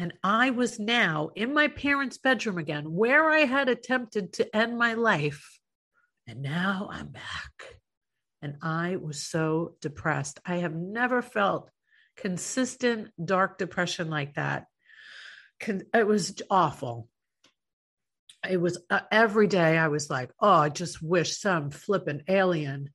And 0.00 0.14
I 0.24 0.50
was 0.50 0.80
now 0.80 1.30
in 1.34 1.52
my 1.52 1.68
parents' 1.68 2.16
bedroom 2.16 2.56
again, 2.56 2.92
where 2.92 3.28
I 3.30 3.40
had 3.40 3.68
attempted 3.68 4.32
to 4.34 4.56
end 4.56 4.78
my 4.78 4.94
life. 4.94 5.60
And 6.26 6.40
now 6.40 6.88
I'm 6.90 7.08
back. 7.08 7.80
And 8.40 8.56
I 8.62 8.96
was 8.96 9.22
so 9.22 9.74
depressed. 9.82 10.40
I 10.46 10.56
have 10.56 10.74
never 10.74 11.20
felt 11.20 11.70
consistent 12.16 13.10
dark 13.22 13.58
depression 13.58 14.08
like 14.08 14.34
that. 14.34 14.66
It 15.66 16.06
was 16.06 16.40
awful. 16.48 17.08
It 18.48 18.60
was 18.60 18.78
uh, 18.90 19.00
every 19.10 19.46
day 19.46 19.76
I 19.76 19.88
was 19.88 20.10
like, 20.10 20.30
oh, 20.40 20.48
I 20.48 20.68
just 20.68 21.02
wish 21.02 21.38
some 21.38 21.70
flippant 21.70 22.22
alien 22.28 22.90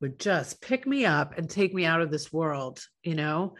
would 0.00 0.18
just 0.18 0.60
pick 0.60 0.86
me 0.86 1.04
up 1.04 1.38
and 1.38 1.48
take 1.48 1.72
me 1.72 1.84
out 1.84 2.00
of 2.00 2.10
this 2.10 2.32
world, 2.32 2.80
you 3.02 3.14
know? 3.14 3.54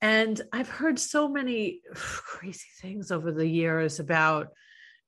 And 0.00 0.40
I've 0.52 0.68
heard 0.68 0.98
so 0.98 1.28
many 1.28 1.80
crazy 1.94 2.68
things 2.80 3.10
over 3.10 3.32
the 3.32 3.46
years 3.46 4.00
about, 4.00 4.48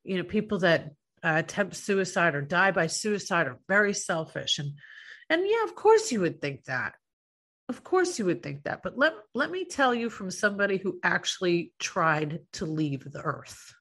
you 0.04 0.16
know, 0.16 0.24
people 0.24 0.60
that 0.60 0.90
uh, 1.24 1.34
attempt 1.36 1.76
suicide 1.76 2.34
or 2.34 2.42
die 2.42 2.72
by 2.72 2.88
suicide 2.88 3.46
are 3.46 3.58
very 3.68 3.94
selfish. 3.94 4.58
And 4.58 4.72
and 5.30 5.48
yeah, 5.48 5.64
of 5.64 5.74
course 5.74 6.12
you 6.12 6.20
would 6.20 6.40
think 6.40 6.64
that. 6.64 6.94
Of 7.68 7.82
course 7.82 8.18
you 8.18 8.26
would 8.26 8.42
think 8.42 8.64
that. 8.64 8.82
But 8.82 8.98
let, 8.98 9.14
let 9.34 9.50
me 9.50 9.64
tell 9.64 9.94
you 9.94 10.10
from 10.10 10.30
somebody 10.30 10.76
who 10.76 10.98
actually 11.02 11.72
tried 11.78 12.40
to 12.54 12.66
leave 12.66 13.10
the 13.10 13.22
earth. 13.22 13.74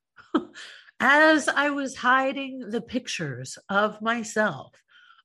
As 1.04 1.48
I 1.48 1.72
was 1.72 1.96
hiding 1.96 2.70
the 2.70 2.80
pictures 2.80 3.58
of 3.70 4.04
myself 4.04 4.76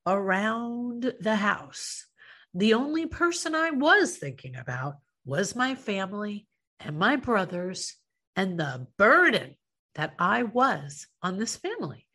around 0.07 1.13
the 1.21 1.37
house, 1.37 2.07
the 2.55 2.73
only 2.73 3.05
person 3.05 3.55
I 3.55 3.73
was 3.73 4.17
thinking 4.17 4.57
about 4.57 4.95
was 5.27 5.55
my 5.55 5.75
family 5.75 6.47
and 6.81 6.99
my 6.99 7.17
brothers 7.17 7.95
and 8.35 8.59
the 8.59 8.87
burden 8.97 9.57
that 9.97 10.15
I 10.19 10.45
was 10.45 11.09
on 11.23 11.37
this 11.37 11.57
family. 11.57 12.07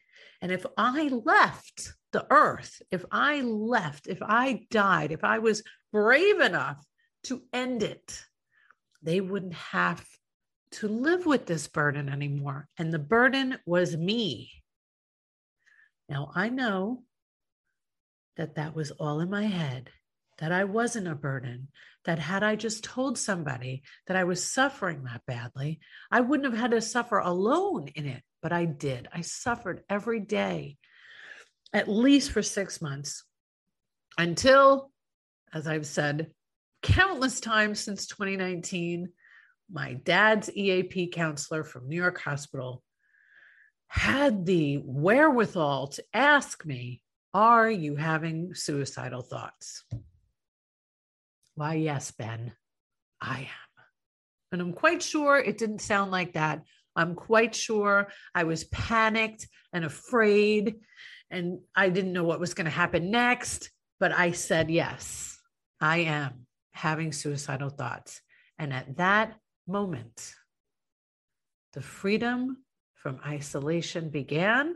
And 0.41 0.51
if 0.51 0.65
I 0.75 1.09
left 1.09 1.93
the 2.13 2.25
earth, 2.31 2.81
if 2.89 3.05
I 3.11 3.41
left, 3.41 4.07
if 4.07 4.23
I 4.23 4.65
died, 4.71 5.11
if 5.11 5.23
I 5.23 5.37
was 5.37 5.61
brave 5.93 6.39
enough 6.39 6.83
to 7.25 7.43
end 7.53 7.83
it, 7.83 8.23
they 9.03 9.21
wouldn't 9.21 9.53
have 9.53 10.03
to 10.73 10.87
live 10.87 11.25
with 11.25 11.45
this 11.45 11.67
burden 11.67 12.09
anymore. 12.09 12.67
And 12.77 12.91
the 12.91 12.99
burden 12.99 13.57
was 13.65 13.95
me. 13.95 14.51
Now 16.09 16.31
I 16.35 16.49
know 16.49 17.03
that 18.37 18.55
that 18.55 18.75
was 18.75 18.91
all 18.91 19.19
in 19.19 19.29
my 19.29 19.43
head, 19.43 19.89
that 20.39 20.51
I 20.51 20.63
wasn't 20.63 21.07
a 21.07 21.15
burden, 21.15 21.67
that 22.05 22.19
had 22.19 22.43
I 22.43 22.55
just 22.55 22.83
told 22.83 23.17
somebody 23.17 23.83
that 24.07 24.17
I 24.17 24.23
was 24.23 24.51
suffering 24.51 25.03
that 25.03 25.21
badly, 25.27 25.79
I 26.09 26.21
wouldn't 26.21 26.51
have 26.51 26.59
had 26.59 26.71
to 26.71 26.81
suffer 26.81 27.19
alone 27.19 27.89
in 27.95 28.05
it. 28.05 28.23
But 28.41 28.51
I 28.51 28.65
did. 28.65 29.07
I 29.13 29.21
suffered 29.21 29.83
every 29.87 30.19
day, 30.19 30.77
at 31.73 31.87
least 31.87 32.31
for 32.31 32.41
six 32.41 32.81
months, 32.81 33.23
until, 34.17 34.91
as 35.53 35.67
I've 35.67 35.85
said 35.85 36.31
countless 36.81 37.39
times 37.39 37.79
since 37.79 38.07
2019, 38.07 39.09
my 39.71 39.93
dad's 39.93 40.49
EAP 40.49 41.07
counselor 41.07 41.63
from 41.63 41.87
New 41.87 41.95
York 41.95 42.19
Hospital 42.19 42.83
had 43.87 44.45
the 44.45 44.77
wherewithal 44.83 45.87
to 45.87 46.03
ask 46.13 46.65
me, 46.65 47.01
Are 47.33 47.69
you 47.69 47.95
having 47.95 48.53
suicidal 48.53 49.21
thoughts? 49.21 49.83
Why, 51.55 51.75
yes, 51.75 52.11
Ben, 52.11 52.53
I 53.21 53.39
am. 53.39 53.85
And 54.51 54.61
I'm 54.61 54.73
quite 54.73 55.01
sure 55.01 55.37
it 55.37 55.57
didn't 55.57 55.79
sound 55.79 56.11
like 56.11 56.33
that. 56.33 56.63
I'm 56.95 57.15
quite 57.15 57.55
sure 57.55 58.09
I 58.35 58.43
was 58.43 58.65
panicked 58.65 59.47
and 59.71 59.85
afraid, 59.85 60.75
and 61.29 61.59
I 61.75 61.89
didn't 61.89 62.13
know 62.13 62.25
what 62.25 62.39
was 62.39 62.53
going 62.53 62.65
to 62.65 62.71
happen 62.71 63.11
next. 63.11 63.71
But 63.99 64.11
I 64.11 64.31
said, 64.31 64.69
Yes, 64.69 65.37
I 65.79 65.99
am 65.99 66.47
having 66.73 67.11
suicidal 67.11 67.69
thoughts. 67.69 68.21
And 68.57 68.73
at 68.73 68.97
that 68.97 69.35
moment, 69.71 70.33
the 71.73 71.81
freedom 71.81 72.57
from 72.95 73.19
isolation 73.25 74.09
began. 74.09 74.75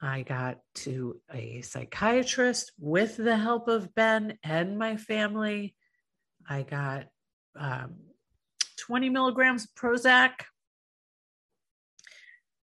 I 0.00 0.22
got 0.22 0.58
to 0.76 1.20
a 1.32 1.62
psychiatrist 1.62 2.72
with 2.78 3.16
the 3.16 3.36
help 3.36 3.68
of 3.68 3.94
Ben 3.94 4.38
and 4.42 4.78
my 4.78 4.96
family. 4.96 5.74
I 6.48 6.62
got 6.62 7.06
um, 7.58 7.94
20 8.78 9.08
milligrams 9.08 9.64
of 9.64 9.74
Prozac, 9.74 10.32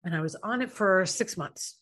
and 0.03 0.15
I 0.15 0.21
was 0.21 0.35
on 0.35 0.61
it 0.61 0.71
for 0.71 1.05
six 1.05 1.37
months. 1.37 1.77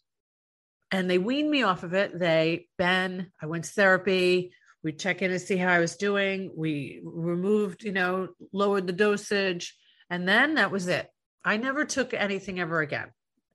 And 0.91 1.09
they 1.09 1.19
weaned 1.19 1.49
me 1.49 1.63
off 1.63 1.83
of 1.83 1.93
it. 1.93 2.17
They, 2.17 2.67
Ben, 2.77 3.31
I 3.41 3.45
went 3.45 3.65
to 3.65 3.71
therapy 3.71 4.51
we 4.83 4.93
check 4.93 5.21
in 5.21 5.31
to 5.31 5.39
see 5.39 5.57
how 5.57 5.71
I 5.71 5.79
was 5.79 5.97
doing. 5.97 6.51
We 6.55 7.01
removed, 7.03 7.83
you 7.83 7.91
know, 7.91 8.29
lowered 8.53 8.87
the 8.87 8.93
dosage, 8.93 9.75
and 10.09 10.27
then 10.27 10.55
that 10.55 10.71
was 10.71 10.87
it. 10.87 11.07
I 11.43 11.57
never 11.57 11.85
took 11.85 12.13
anything 12.13 12.59
ever 12.59 12.81
again. 12.81 13.09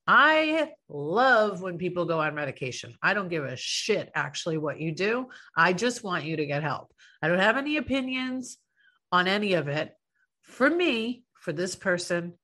I 0.06 0.72
love 0.88 1.62
when 1.62 1.78
people 1.78 2.04
go 2.04 2.20
on 2.20 2.34
medication. 2.34 2.94
I 3.02 3.14
don't 3.14 3.30
give 3.30 3.44
a 3.44 3.56
shit 3.56 4.10
actually 4.14 4.58
what 4.58 4.78
you 4.78 4.92
do. 4.92 5.28
I 5.56 5.72
just 5.72 6.04
want 6.04 6.24
you 6.24 6.36
to 6.36 6.46
get 6.46 6.62
help. 6.62 6.92
I 7.22 7.28
don't 7.28 7.38
have 7.38 7.56
any 7.56 7.78
opinions 7.78 8.58
on 9.10 9.26
any 9.26 9.54
of 9.54 9.68
it. 9.68 9.92
For 10.42 10.68
me, 10.68 11.24
for 11.40 11.52
this 11.52 11.74
person 11.74 12.34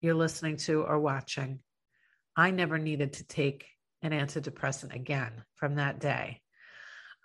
you're 0.00 0.14
listening 0.14 0.56
to 0.58 0.82
or 0.82 0.98
watching, 0.98 1.60
I 2.34 2.50
never 2.52 2.78
needed 2.78 3.14
to 3.14 3.26
take 3.26 3.66
an 4.02 4.12
antidepressant 4.12 4.94
again 4.94 5.44
from 5.56 5.74
that 5.74 6.00
day. 6.00 6.40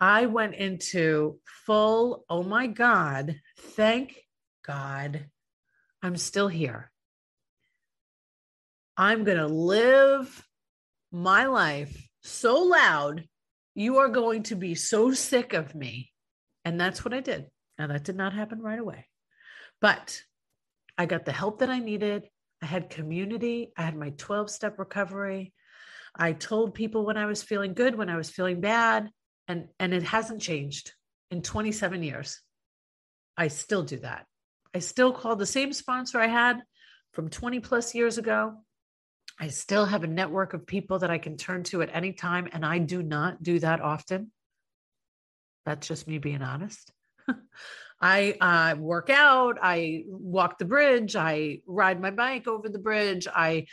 I 0.02 0.26
went 0.26 0.56
into 0.56 1.38
full, 1.64 2.24
oh 2.28 2.42
my 2.42 2.66
God, 2.66 3.36
thank 3.56 4.16
God 4.66 5.26
I'm 6.02 6.16
still 6.16 6.48
here. 6.48 6.90
I'm 8.96 9.22
going 9.22 9.38
to 9.38 9.46
live 9.46 10.44
my 11.12 11.44
life 11.44 11.96
so 12.24 12.64
loud. 12.64 13.28
You 13.76 13.98
are 13.98 14.08
going 14.08 14.42
to 14.44 14.56
be 14.56 14.74
so 14.74 15.12
sick 15.12 15.52
of 15.52 15.72
me. 15.72 16.10
And 16.64 16.80
that's 16.80 17.04
what 17.04 17.14
I 17.14 17.20
did. 17.20 17.46
Now, 17.78 17.86
that 17.86 18.02
did 18.02 18.16
not 18.16 18.32
happen 18.32 18.60
right 18.60 18.80
away, 18.80 19.06
but 19.80 20.20
I 20.98 21.06
got 21.06 21.26
the 21.26 21.32
help 21.32 21.60
that 21.60 21.70
I 21.70 21.78
needed. 21.78 22.28
I 22.60 22.66
had 22.66 22.90
community. 22.90 23.70
I 23.76 23.82
had 23.82 23.94
my 23.94 24.10
12 24.10 24.50
step 24.50 24.80
recovery. 24.80 25.52
I 26.12 26.32
told 26.32 26.74
people 26.74 27.06
when 27.06 27.16
I 27.16 27.26
was 27.26 27.44
feeling 27.44 27.74
good, 27.74 27.96
when 27.96 28.10
I 28.10 28.16
was 28.16 28.30
feeling 28.30 28.60
bad 28.60 29.08
and 29.48 29.68
and 29.78 29.92
it 29.92 30.02
hasn't 30.02 30.42
changed 30.42 30.92
in 31.30 31.42
27 31.42 32.02
years. 32.02 32.40
I 33.36 33.48
still 33.48 33.82
do 33.82 33.98
that. 34.00 34.26
I 34.74 34.78
still 34.80 35.12
call 35.12 35.36
the 35.36 35.46
same 35.46 35.72
sponsor 35.72 36.18
i 36.18 36.26
had 36.26 36.62
from 37.12 37.28
20 37.28 37.60
plus 37.60 37.94
years 37.94 38.18
ago. 38.18 38.54
I 39.38 39.48
still 39.48 39.86
have 39.86 40.04
a 40.04 40.08
network 40.08 40.54
of 40.54 40.66
people 40.66 41.00
that 41.00 41.10
i 41.10 41.18
can 41.18 41.36
turn 41.36 41.62
to 41.64 41.82
at 41.82 41.90
any 41.92 42.12
time 42.12 42.48
and 42.52 42.64
i 42.64 42.78
do 42.78 43.02
not 43.02 43.42
do 43.42 43.58
that 43.58 43.80
often. 43.80 44.30
That's 45.64 45.86
just 45.86 46.08
me 46.08 46.18
being 46.18 46.42
honest. 46.42 46.90
I 48.00 48.32
uh, 48.40 48.80
work 48.80 49.10
out, 49.10 49.58
I 49.62 50.02
walk 50.08 50.58
the 50.58 50.64
bridge, 50.64 51.14
I 51.14 51.60
ride 51.66 52.00
my 52.00 52.10
bike 52.10 52.48
over 52.48 52.68
the 52.68 52.80
bridge, 52.80 53.28
I 53.32 53.66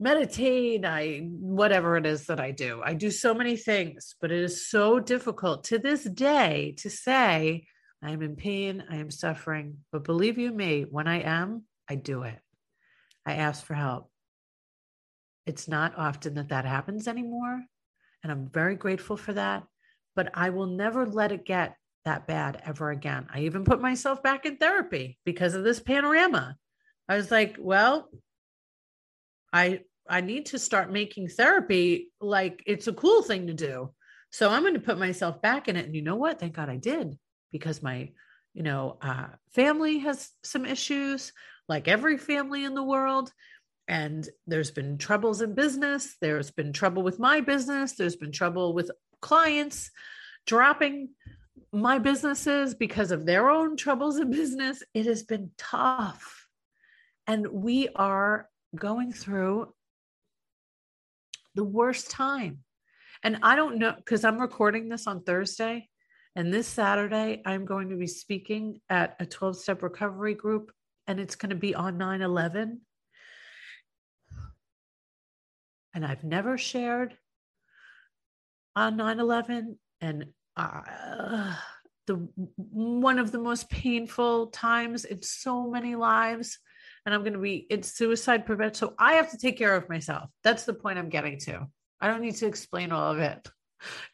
meditate, 0.00 0.84
I 0.84 1.28
whatever 1.30 1.96
it 1.96 2.06
is 2.06 2.26
that 2.26 2.40
I 2.40 2.50
do. 2.50 2.82
I 2.84 2.94
do 2.94 3.10
so 3.10 3.34
many 3.34 3.56
things, 3.56 4.14
but 4.20 4.32
it 4.32 4.42
is 4.42 4.68
so 4.68 4.98
difficult 4.98 5.64
to 5.64 5.78
this 5.78 6.04
day 6.04 6.74
to 6.78 6.90
say 6.90 7.66
I 8.02 8.10
am 8.10 8.22
in 8.22 8.36
pain, 8.36 8.84
I 8.90 8.96
am 8.96 9.10
suffering. 9.10 9.78
But 9.92 10.04
believe 10.04 10.38
you 10.38 10.52
me, 10.52 10.84
when 10.88 11.08
I 11.08 11.20
am, 11.20 11.64
I 11.88 11.94
do 11.94 12.22
it. 12.22 12.38
I 13.24 13.34
ask 13.34 13.64
for 13.64 13.74
help. 13.74 14.10
It's 15.46 15.68
not 15.68 15.96
often 15.96 16.34
that 16.34 16.48
that 16.48 16.64
happens 16.64 17.06
anymore, 17.06 17.62
and 18.22 18.32
I'm 18.32 18.48
very 18.48 18.76
grateful 18.76 19.16
for 19.16 19.34
that, 19.34 19.64
but 20.16 20.30
I 20.34 20.50
will 20.50 20.66
never 20.66 21.06
let 21.06 21.32
it 21.32 21.44
get 21.44 21.76
that 22.04 22.26
bad 22.26 22.62
ever 22.64 22.90
again. 22.90 23.26
I 23.32 23.40
even 23.40 23.64
put 23.64 23.80
myself 23.80 24.22
back 24.22 24.46
in 24.46 24.56
therapy 24.56 25.18
because 25.24 25.54
of 25.54 25.64
this 25.64 25.80
panorama. 25.80 26.56
I 27.08 27.16
was 27.16 27.30
like, 27.30 27.56
well, 27.58 28.08
I 29.54 29.80
I 30.08 30.20
need 30.20 30.46
to 30.46 30.58
start 30.58 30.92
making 30.92 31.28
therapy 31.28 32.10
like 32.20 32.62
it's 32.66 32.88
a 32.88 32.92
cool 32.92 33.22
thing 33.22 33.46
to 33.46 33.54
do. 33.54 33.90
So 34.30 34.50
I'm 34.50 34.62
going 34.62 34.74
to 34.74 34.80
put 34.80 34.98
myself 34.98 35.40
back 35.40 35.68
in 35.68 35.76
it. 35.76 35.86
And 35.86 35.94
you 35.94 36.02
know 36.02 36.16
what? 36.16 36.40
Thank 36.40 36.54
God 36.54 36.68
I 36.68 36.76
did 36.76 37.16
because 37.52 37.82
my, 37.82 38.10
you 38.52 38.62
know, 38.62 38.98
uh, 39.00 39.28
family 39.52 39.98
has 40.00 40.30
some 40.42 40.66
issues, 40.66 41.32
like 41.68 41.88
every 41.88 42.18
family 42.18 42.64
in 42.64 42.74
the 42.74 42.82
world. 42.82 43.32
And 43.86 44.28
there's 44.46 44.72
been 44.72 44.98
troubles 44.98 45.40
in 45.40 45.54
business. 45.54 46.16
There's 46.20 46.50
been 46.50 46.72
trouble 46.72 47.02
with 47.02 47.18
my 47.18 47.40
business. 47.40 47.92
There's 47.92 48.16
been 48.16 48.32
trouble 48.32 48.74
with 48.74 48.90
clients 49.22 49.90
dropping 50.46 51.10
my 51.72 51.98
businesses 51.98 52.74
because 52.74 53.10
of 53.12 53.24
their 53.24 53.48
own 53.48 53.76
troubles 53.76 54.18
in 54.18 54.30
business. 54.30 54.82
It 54.94 55.06
has 55.06 55.22
been 55.22 55.52
tough. 55.56 56.48
And 57.26 57.46
we 57.46 57.88
are 57.94 58.48
going 58.74 59.12
through 59.12 59.72
the 61.54 61.64
worst 61.64 62.10
time. 62.10 62.58
And 63.22 63.38
I 63.42 63.56
don't 63.56 63.78
know 63.78 63.94
because 63.96 64.24
I'm 64.24 64.40
recording 64.40 64.88
this 64.88 65.06
on 65.06 65.22
Thursday 65.22 65.88
And 66.36 66.52
this 66.52 66.66
Saturday, 66.66 67.42
I'm 67.46 67.64
going 67.64 67.90
to 67.90 67.96
be 67.96 68.08
speaking 68.08 68.80
at 68.90 69.16
a 69.20 69.26
12 69.26 69.56
step 69.56 69.82
recovery 69.82 70.34
group, 70.34 70.72
and 71.06 71.20
it's 71.20 71.36
going 71.36 71.50
to 71.50 71.56
be 71.56 71.74
on 71.74 71.96
9 71.96 72.22
11. 72.22 72.80
And 75.94 76.04
I've 76.04 76.24
never 76.24 76.58
shared 76.58 77.16
on 78.74 78.96
9 78.96 79.20
11. 79.20 79.78
And 80.00 80.26
uh, 80.56 81.54
the 82.06 82.28
one 82.56 83.18
of 83.18 83.30
the 83.30 83.38
most 83.38 83.70
painful 83.70 84.48
times 84.48 85.04
in 85.04 85.22
so 85.22 85.70
many 85.70 85.94
lives 85.94 86.58
and 87.04 87.14
i'm 87.14 87.22
going 87.22 87.34
to 87.34 87.38
be 87.38 87.66
it's 87.70 87.94
suicide 87.94 88.46
prevention. 88.46 88.74
So 88.74 88.94
i 88.98 89.14
have 89.14 89.30
to 89.30 89.38
take 89.38 89.58
care 89.58 89.74
of 89.74 89.88
myself. 89.88 90.30
That's 90.42 90.64
the 90.64 90.74
point 90.74 90.98
i'm 90.98 91.08
getting 91.08 91.38
to. 91.40 91.66
I 92.00 92.08
don't 92.08 92.22
need 92.22 92.36
to 92.36 92.46
explain 92.46 92.92
all 92.92 93.12
of 93.12 93.18
it. 93.18 93.46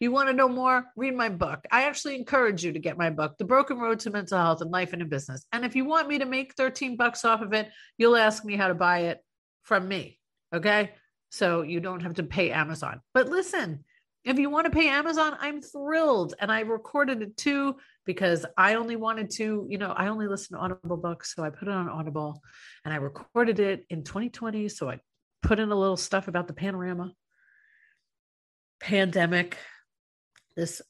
You 0.01 0.11
want 0.11 0.29
to 0.29 0.35
know 0.35 0.49
more? 0.49 0.87
Read 0.97 1.15
my 1.15 1.29
book. 1.29 1.61
I 1.71 1.85
actually 1.85 2.17
encourage 2.17 2.65
you 2.65 2.73
to 2.73 2.79
get 2.81 2.99
my 2.99 3.11
book 3.11 3.39
the 3.39 3.45
broken 3.45 3.79
road 3.79 4.01
to 4.01 4.11
mental 4.11 4.39
health 4.39 4.63
and 4.63 4.71
life 4.71 4.93
in 4.93 5.09
business. 5.09 5.45
And 5.53 5.65
if 5.65 5.77
you 5.77 5.85
want 5.85 6.09
me 6.09 6.19
to 6.19 6.27
make 6.27 6.55
13 6.55 6.97
bucks 6.97 7.25
off 7.25 7.41
of 7.41 7.53
it 7.53 7.71
you'll 7.99 8.17
ask 8.17 8.45
me 8.45 8.57
how 8.57 8.69
to 8.69 8.75
buy 8.75 9.01
it 9.01 9.21
from 9.63 9.87
me 9.87 10.21
okay? 10.55 10.93
So 11.31 11.63
you 11.63 11.81
don't 11.81 12.01
have 12.01 12.15
to 12.15 12.23
pay 12.23 12.51
amazon. 12.51 13.01
But 13.15 13.29
listen 13.29 13.85
if 14.25 14.39
you 14.39 14.51
want 14.51 14.67
to 14.67 14.71
pay 14.71 14.89
Amazon, 14.89 15.37
I'm 15.41 15.63
thrilled. 15.63 16.35
And 16.39 16.53
I 16.53 16.61
recorded 16.61 17.23
it 17.23 17.37
too 17.37 17.77
because 18.05 18.45
I 18.57 18.75
only 18.75 18.97
wanted 18.97 19.31
to, 19.33 19.67
you 19.69 19.79
know, 19.79 19.93
I 19.93 20.09
only 20.09 20.27
listen 20.27 20.57
to 20.57 20.63
Audible 20.63 20.99
books. 20.99 21.35
So 21.35 21.43
I 21.43 21.51
put 21.51 21.69
it 21.69 21.75
on 21.75 21.89
Audible 21.89 22.43
and 22.85 22.93
I 22.93 22.99
recorded 22.99 23.61
it 23.61 23.87
in 23.89 24.05
2020. 24.05 24.69
So 24.69 24.91
I 24.91 25.01
put 25.43 25.59
in 25.59 25.71
a 25.71 25.75
little 25.75 25.97
stuff 25.97 26.29
about 26.29 26.49
the 26.49 26.53
panorama, 26.53 27.13
pandemic, 28.81 29.57
this 30.55 30.83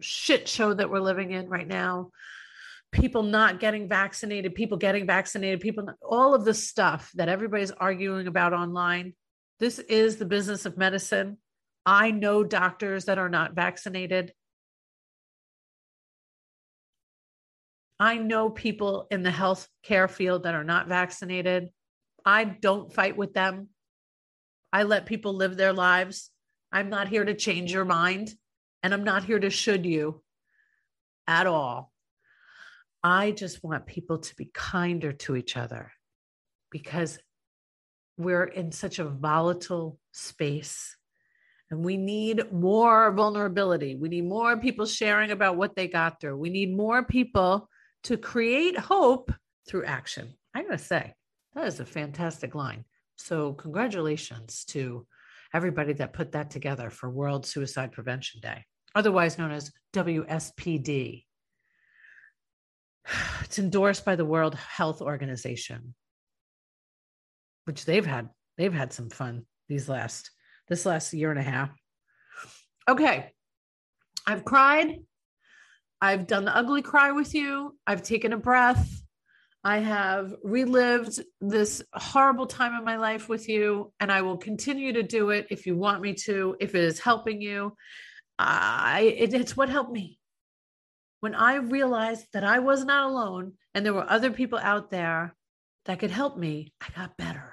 shit 0.00 0.48
show 0.48 0.72
that 0.72 0.90
we're 0.90 1.00
living 1.00 1.32
in 1.32 1.48
right 1.48 1.66
now, 1.66 2.10
people 2.92 3.24
not 3.24 3.58
getting 3.58 3.88
vaccinated, 3.88 4.54
people 4.54 4.78
getting 4.78 5.06
vaccinated, 5.06 5.60
people, 5.60 5.84
not, 5.84 5.96
all 6.02 6.34
of 6.34 6.44
the 6.44 6.54
stuff 6.54 7.10
that 7.14 7.28
everybody's 7.28 7.72
arguing 7.72 8.28
about 8.28 8.52
online. 8.52 9.14
This 9.58 9.80
is 9.80 10.16
the 10.16 10.24
business 10.24 10.66
of 10.66 10.78
medicine 10.78 11.38
I 11.86 12.10
know 12.10 12.44
doctors 12.44 13.06
that 13.06 13.18
are 13.18 13.28
not 13.28 13.54
vaccinated. 13.54 14.32
I 17.98 18.16
know 18.16 18.48
people 18.50 19.06
in 19.10 19.22
the 19.22 19.30
health 19.30 19.68
care 19.82 20.08
field 20.08 20.44
that 20.44 20.54
are 20.54 20.64
not 20.64 20.88
vaccinated. 20.88 21.68
I 22.24 22.44
don't 22.44 22.92
fight 22.92 23.16
with 23.16 23.34
them. 23.34 23.68
I 24.72 24.84
let 24.84 25.06
people 25.06 25.34
live 25.34 25.56
their 25.56 25.72
lives. 25.72 26.30
I'm 26.72 26.88
not 26.88 27.08
here 27.08 27.24
to 27.24 27.34
change 27.34 27.72
your 27.72 27.84
mind, 27.84 28.32
and 28.82 28.94
I'm 28.94 29.04
not 29.04 29.24
here 29.24 29.38
to 29.38 29.50
should 29.50 29.84
you 29.84 30.22
at 31.26 31.46
all. 31.46 31.92
I 33.02 33.32
just 33.32 33.64
want 33.64 33.86
people 33.86 34.18
to 34.18 34.36
be 34.36 34.50
kinder 34.52 35.12
to 35.12 35.36
each 35.36 35.56
other 35.56 35.92
because 36.70 37.18
we're 38.16 38.44
in 38.44 38.72
such 38.72 38.98
a 38.98 39.04
volatile 39.04 39.98
space 40.12 40.96
and 41.70 41.84
we 41.84 41.96
need 41.96 42.52
more 42.52 43.12
vulnerability. 43.12 43.94
We 43.94 44.08
need 44.08 44.24
more 44.24 44.56
people 44.56 44.86
sharing 44.86 45.30
about 45.30 45.56
what 45.56 45.76
they 45.76 45.86
got 45.86 46.20
through. 46.20 46.36
We 46.36 46.50
need 46.50 46.76
more 46.76 47.04
people 47.04 47.68
to 48.04 48.16
create 48.16 48.76
hope 48.76 49.32
through 49.68 49.84
action. 49.84 50.34
I 50.54 50.62
gotta 50.62 50.78
say, 50.78 51.14
that 51.54 51.66
is 51.66 51.80
a 51.80 51.84
fantastic 51.84 52.54
line. 52.54 52.84
So, 53.16 53.52
congratulations 53.52 54.64
to 54.66 55.06
everybody 55.52 55.92
that 55.94 56.12
put 56.12 56.32
that 56.32 56.50
together 56.50 56.90
for 56.90 57.10
World 57.10 57.46
Suicide 57.46 57.92
Prevention 57.92 58.40
Day, 58.40 58.64
otherwise 58.94 59.38
known 59.38 59.52
as 59.52 59.72
WSPD. 59.92 61.24
It's 63.42 63.58
endorsed 63.58 64.04
by 64.04 64.14
the 64.14 64.24
World 64.24 64.54
Health 64.54 65.02
Organization, 65.02 65.94
which 67.64 67.84
they've 67.84 68.06
had 68.06 68.28
they've 68.56 68.72
had 68.72 68.92
some 68.92 69.10
fun 69.10 69.44
these 69.68 69.88
last 69.88 70.30
this 70.70 70.86
last 70.86 71.12
year 71.12 71.30
and 71.30 71.38
a 71.38 71.42
half. 71.42 71.70
Okay. 72.88 73.32
I've 74.26 74.44
cried. 74.44 75.00
I've 76.00 76.26
done 76.26 76.46
the 76.46 76.56
ugly 76.56 76.80
cry 76.80 77.12
with 77.12 77.34
you. 77.34 77.76
I've 77.86 78.02
taken 78.02 78.32
a 78.32 78.38
breath. 78.38 78.88
I 79.62 79.78
have 79.78 80.34
relived 80.42 81.20
this 81.42 81.82
horrible 81.92 82.46
time 82.46 82.74
in 82.74 82.84
my 82.84 82.96
life 82.96 83.28
with 83.28 83.46
you, 83.46 83.92
and 84.00 84.10
I 84.10 84.22
will 84.22 84.38
continue 84.38 84.94
to 84.94 85.02
do 85.02 85.28
it 85.30 85.48
if 85.50 85.66
you 85.66 85.76
want 85.76 86.00
me 86.00 86.14
to, 86.24 86.56
if 86.60 86.74
it 86.74 86.82
is 86.82 86.98
helping 86.98 87.42
you. 87.42 87.76
I, 88.38 89.14
it, 89.18 89.34
it's 89.34 89.56
what 89.56 89.68
helped 89.68 89.92
me. 89.92 90.18
When 91.20 91.34
I 91.34 91.56
realized 91.56 92.26
that 92.32 92.44
I 92.44 92.60
was 92.60 92.86
not 92.86 93.10
alone 93.10 93.52
and 93.74 93.84
there 93.84 93.92
were 93.92 94.10
other 94.10 94.30
people 94.30 94.58
out 94.58 94.90
there 94.90 95.34
that 95.84 95.98
could 95.98 96.10
help 96.10 96.38
me, 96.38 96.72
I 96.80 96.86
got 96.96 97.18
better 97.18 97.49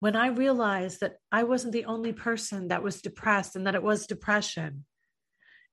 when 0.00 0.16
I 0.16 0.28
realized 0.28 1.00
that 1.00 1.16
I 1.30 1.44
wasn't 1.44 1.72
the 1.72 1.84
only 1.84 2.12
person 2.12 2.68
that 2.68 2.82
was 2.82 3.02
depressed 3.02 3.54
and 3.54 3.66
that 3.66 3.74
it 3.74 3.82
was 3.82 4.06
depression, 4.06 4.86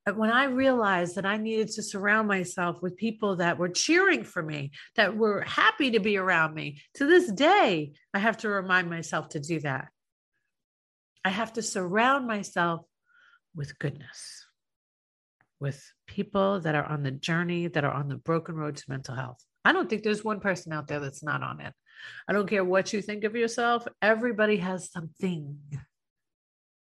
but 0.05 0.17
when 0.17 0.31
I 0.31 0.45
realized 0.45 1.15
that 1.15 1.25
I 1.25 1.37
needed 1.37 1.69
to 1.69 1.83
surround 1.83 2.27
myself 2.27 2.81
with 2.81 2.95
people 2.95 3.37
that 3.37 3.57
were 3.57 3.69
cheering 3.69 4.23
for 4.23 4.41
me, 4.41 4.71
that 4.95 5.17
were 5.17 5.41
happy 5.41 5.91
to 5.91 5.99
be 5.99 6.17
around 6.17 6.53
me, 6.53 6.81
to 6.95 7.05
this 7.05 7.29
day, 7.31 7.93
I 8.13 8.19
have 8.19 8.37
to 8.37 8.49
remind 8.49 8.89
myself 8.89 9.29
to 9.29 9.39
do 9.39 9.59
that. 9.61 9.89
I 11.25 11.29
have 11.29 11.53
to 11.53 11.61
surround 11.61 12.25
myself 12.25 12.85
with 13.53 13.77
goodness, 13.79 14.45
with 15.59 15.83
people 16.05 16.61
that 16.61 16.75
are 16.75 16.85
on 16.85 17.03
the 17.03 17.11
journey, 17.11 17.67
that 17.67 17.83
are 17.83 17.91
on 17.91 18.07
the 18.07 18.15
broken 18.15 18.55
road 18.55 18.77
to 18.77 18.83
mental 18.87 19.15
health. 19.15 19.43
I 19.65 19.73
don't 19.73 19.89
think 19.89 20.03
there's 20.03 20.23
one 20.23 20.39
person 20.39 20.71
out 20.71 20.87
there 20.87 21.01
that's 21.01 21.23
not 21.23 21.43
on 21.43 21.59
it. 21.59 21.73
I 22.27 22.33
don't 22.33 22.49
care 22.49 22.63
what 22.63 22.93
you 22.93 23.01
think 23.01 23.23
of 23.23 23.36
yourself, 23.36 23.88
everybody 24.01 24.57
has 24.57 24.91
something. 24.91 25.60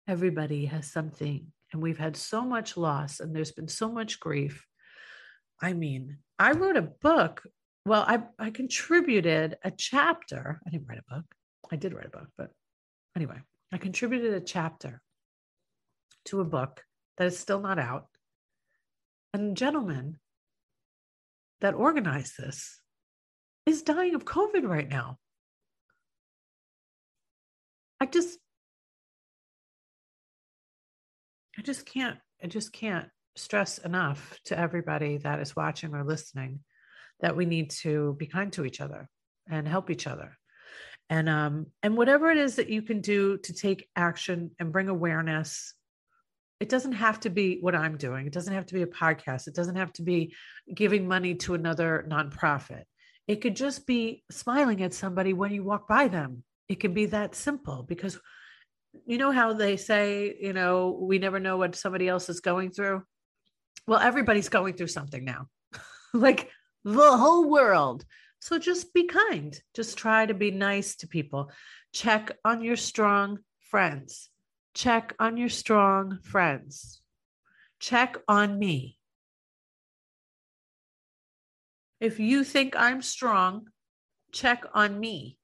Everybody 0.08 0.66
has 0.66 0.90
something. 0.90 1.46
And 1.72 1.80
we've 1.80 1.98
had 1.98 2.16
so 2.16 2.42
much 2.42 2.76
loss 2.76 3.20
and 3.20 3.34
there's 3.34 3.52
been 3.52 3.68
so 3.68 3.90
much 3.90 4.18
grief. 4.18 4.66
I 5.62 5.72
mean, 5.72 6.18
I 6.38 6.52
wrote 6.52 6.76
a 6.76 6.82
book. 6.82 7.42
Well, 7.86 8.04
I, 8.06 8.22
I 8.38 8.50
contributed 8.50 9.56
a 9.62 9.70
chapter. 9.70 10.60
I 10.66 10.70
didn't 10.70 10.88
write 10.88 10.98
a 10.98 11.14
book. 11.14 11.24
I 11.70 11.76
did 11.76 11.94
write 11.94 12.06
a 12.06 12.10
book, 12.18 12.28
but 12.36 12.50
anyway, 13.16 13.36
I 13.72 13.78
contributed 13.78 14.34
a 14.34 14.40
chapter 14.40 15.00
to 16.26 16.40
a 16.40 16.44
book 16.44 16.82
that 17.16 17.26
is 17.26 17.38
still 17.38 17.60
not 17.60 17.78
out. 17.78 18.06
And 19.32 19.56
gentlemen 19.56 20.18
that 21.60 21.74
organized 21.74 22.34
this 22.38 22.79
is 23.66 23.82
dying 23.82 24.14
of 24.14 24.24
COVID 24.24 24.66
right 24.66 24.88
now. 24.88 25.18
I 28.00 28.06
just, 28.06 28.38
I 31.58 31.62
just 31.62 31.84
can't, 31.86 32.18
I 32.42 32.46
just 32.46 32.72
can't 32.72 33.08
stress 33.36 33.78
enough 33.78 34.38
to 34.46 34.58
everybody 34.58 35.18
that 35.18 35.40
is 35.40 35.54
watching 35.54 35.94
or 35.94 36.04
listening 36.04 36.60
that 37.20 37.36
we 37.36 37.44
need 37.44 37.70
to 37.70 38.14
be 38.18 38.26
kind 38.26 38.52
to 38.54 38.64
each 38.64 38.80
other 38.80 39.08
and 39.48 39.68
help 39.68 39.90
each 39.90 40.06
other. 40.06 40.36
And 41.08 41.28
um 41.28 41.66
and 41.82 41.96
whatever 41.96 42.30
it 42.30 42.38
is 42.38 42.56
that 42.56 42.70
you 42.70 42.82
can 42.82 43.00
do 43.00 43.38
to 43.38 43.52
take 43.52 43.88
action 43.96 44.52
and 44.58 44.72
bring 44.72 44.88
awareness 44.88 45.74
it 46.60 46.68
doesn't 46.68 46.92
have 46.92 47.18
to 47.20 47.30
be 47.30 47.58
what 47.60 47.74
I'm 47.74 47.96
doing. 47.96 48.26
It 48.26 48.34
doesn't 48.34 48.52
have 48.52 48.66
to 48.66 48.74
be 48.74 48.82
a 48.82 48.86
podcast. 48.86 49.48
It 49.48 49.54
doesn't 49.54 49.76
have 49.76 49.94
to 49.94 50.02
be 50.02 50.34
giving 50.72 51.08
money 51.08 51.34
to 51.36 51.54
another 51.54 52.06
nonprofit. 52.06 52.82
It 53.30 53.40
could 53.40 53.54
just 53.54 53.86
be 53.86 54.24
smiling 54.28 54.82
at 54.82 54.92
somebody 54.92 55.34
when 55.34 55.52
you 55.52 55.62
walk 55.62 55.86
by 55.86 56.08
them. 56.08 56.42
It 56.68 56.80
can 56.80 56.92
be 56.92 57.06
that 57.06 57.36
simple 57.36 57.84
because 57.84 58.18
you 59.06 59.18
know 59.18 59.30
how 59.30 59.52
they 59.52 59.76
say, 59.76 60.34
you 60.40 60.52
know, 60.52 60.98
we 61.00 61.20
never 61.20 61.38
know 61.38 61.56
what 61.56 61.76
somebody 61.76 62.08
else 62.08 62.28
is 62.28 62.40
going 62.40 62.72
through. 62.72 63.04
Well, 63.86 64.00
everybody's 64.00 64.48
going 64.48 64.74
through 64.74 64.88
something 64.88 65.24
now, 65.24 65.46
like 66.12 66.50
the 66.82 67.16
whole 67.16 67.48
world. 67.48 68.04
So 68.40 68.58
just 68.58 68.92
be 68.92 69.04
kind. 69.06 69.56
Just 69.76 69.96
try 69.96 70.26
to 70.26 70.34
be 70.34 70.50
nice 70.50 70.96
to 70.96 71.06
people. 71.06 71.52
Check 71.92 72.32
on 72.44 72.64
your 72.64 72.74
strong 72.74 73.38
friends. 73.60 74.28
Check 74.74 75.14
on 75.20 75.36
your 75.36 75.50
strong 75.50 76.18
friends. 76.24 77.00
Check 77.78 78.16
on 78.26 78.58
me. 78.58 78.98
If 82.00 82.18
you 82.18 82.44
think 82.44 82.74
I'm 82.76 83.02
strong, 83.02 83.68
check 84.32 84.64
on 84.72 84.98
me. 84.98 85.38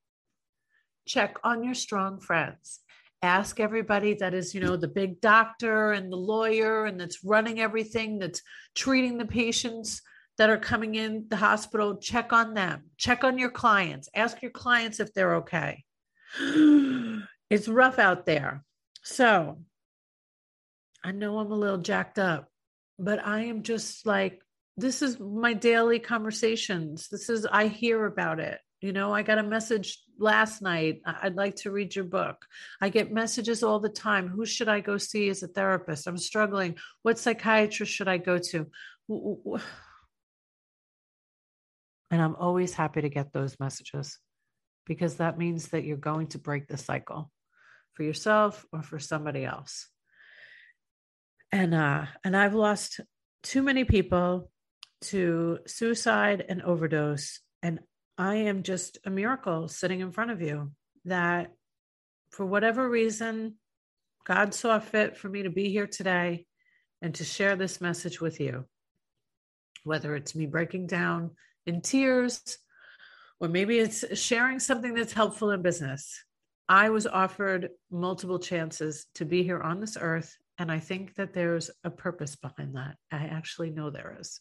Check 1.07 1.37
on 1.45 1.63
your 1.63 1.75
strong 1.75 2.19
friends. 2.19 2.81
Ask 3.23 3.61
everybody 3.61 4.15
that 4.15 4.35
is, 4.35 4.55
you 4.55 4.61
know, 4.61 4.77
the 4.77 4.89
big 4.89 5.21
doctor 5.21 5.93
and 5.93 6.11
the 6.11 6.17
lawyer 6.17 6.87
and 6.87 6.99
that's 6.99 7.25
running 7.25 7.61
everything, 7.61 8.19
that's 8.19 8.43
treating 8.75 9.19
the 9.19 9.27
patients 9.27 10.01
that 10.39 10.51
are 10.51 10.59
coming 10.59 10.95
in 10.95 11.27
the 11.29 11.37
hospital. 11.37 11.97
Check 11.97 12.33
on 12.33 12.55
them. 12.55 12.85
Check 12.97 13.25
on 13.25 13.39
your 13.39 13.51
clients. 13.51 14.09
Ask 14.15 14.43
your 14.43 14.51
clients 14.51 15.01
if 15.01 15.13
they're 15.13 15.37
okay. 15.37 15.85
it's 16.39 17.69
rough 17.69 17.99
out 17.99 18.27
there. 18.27 18.65
So 19.03 19.59
I 21.05 21.13
know 21.13 21.39
I'm 21.39 21.53
a 21.53 21.57
little 21.57 21.79
jacked 21.79 22.19
up. 22.19 22.51
but 22.99 23.25
I 23.25 23.45
am 23.45 23.63
just 23.63 24.07
like, 24.07 24.41
this 24.77 25.03
is 25.03 25.19
my 25.19 25.55
daily 25.55 25.99
conversations. 25.99 27.09
This 27.09 27.29
is, 27.29 27.47
I 27.47 27.69
hear 27.69 28.05
about 28.05 28.41
it. 28.41 28.59
You 28.83 28.93
know, 28.93 29.13
I 29.13 29.23
got 29.23 29.39
a 29.39 29.43
message 29.43 29.99
last 30.19 30.61
night. 30.61 31.01
I'd 31.07 31.35
like 31.35 31.57
to 31.57 31.71
read 31.71 31.97
your 31.97 32.05
book. 32.05 32.45
I 32.81 32.91
get 32.91 33.11
messages 33.11 33.63
all 33.63 33.81
the 33.81 33.89
time. 33.89 34.29
Who 34.29 34.45
should 34.45 34.69
I 34.69 34.81
go 34.81 34.99
see 34.99 35.31
as 35.31 35.43
a 35.43 35.49
therapist? 35.49 36.07
I'm 36.07 36.19
struggling. 36.19 36.77
What 37.03 37.19
psychiatrist 37.19 37.91
should 37.91 38.09
I 38.09 38.19
go 38.19 38.39
to? 38.39 38.67
And 42.11 42.23
I'm 42.23 42.37
always 42.37 42.75
happy 42.75 43.01
to 43.01 43.09
get 43.09 43.33
those 43.33 43.57
messages 43.59 44.19
because 44.87 45.17
that 45.17 45.39
means 45.39 45.69
that 45.69 45.85
you're 45.85 45.97
going 45.97 46.29
to 46.29 46.39
break 46.39 46.69
the 46.69 46.77
cycle 46.77 47.31
for 47.95 48.03
yourself 48.03 48.65
or 48.73 48.83
for 48.83 48.99
somebody 48.99 49.45
else. 49.45 49.89
And 51.51 51.75
uh 51.75 52.07
and 52.25 52.37
I've 52.37 52.55
lost 52.55 53.01
too 53.43 53.63
many 53.63 53.85
people 53.85 54.51
to 55.03 55.59
suicide 55.67 56.45
and 56.49 56.63
overdose 56.63 57.41
and 57.63 57.81
I 58.19 58.37
am 58.37 58.63
just 58.63 58.99
a 59.05 59.11
miracle 59.11 59.69
sitting 59.69 60.01
in 60.01 60.11
front 60.11 60.31
of 60.31 60.41
you 60.41 60.73
that 61.05 61.53
for 62.31 62.47
whatever 62.47 62.89
reason 62.89 63.57
God 64.25 64.55
saw 64.55 64.79
fit 64.79 65.17
for 65.17 65.29
me 65.29 65.43
to 65.43 65.51
be 65.51 65.71
here 65.71 65.87
today 65.87 66.47
and 67.03 67.15
to 67.17 67.25
share 67.25 67.57
this 67.57 67.81
message 67.81 68.21
with 68.21 68.41
you. 68.41 68.65
Whether 69.85 70.17
it's 70.17 70.35
me 70.35 70.47
breaking 70.47 70.87
down 70.87 71.33
in 71.67 71.81
tears, 71.83 72.43
or 73.39 73.49
maybe 73.49 73.79
it's 73.79 74.19
sharing 74.19 74.59
something 74.59 74.95
that's 74.95 75.13
helpful 75.13 75.51
in 75.51 75.63
business. 75.63 76.25
I 76.69 76.91
was 76.91 77.07
offered 77.07 77.69
multiple 77.91 78.39
chances 78.39 79.07
to 79.17 79.25
be 79.25 79.43
here 79.43 79.61
on 79.61 79.79
this 79.79 79.97
earth, 80.01 80.37
and 80.59 80.73
I 80.73 80.81
think 80.81 81.15
that 81.17 81.35
there's 81.35 81.71
a 81.85 81.91
purpose 81.91 82.35
behind 82.35 82.75
that. 82.75 82.97
I 83.13 83.27
actually 83.27 83.71
know 83.71 83.91
there 83.91 84.17
is. 84.19 84.41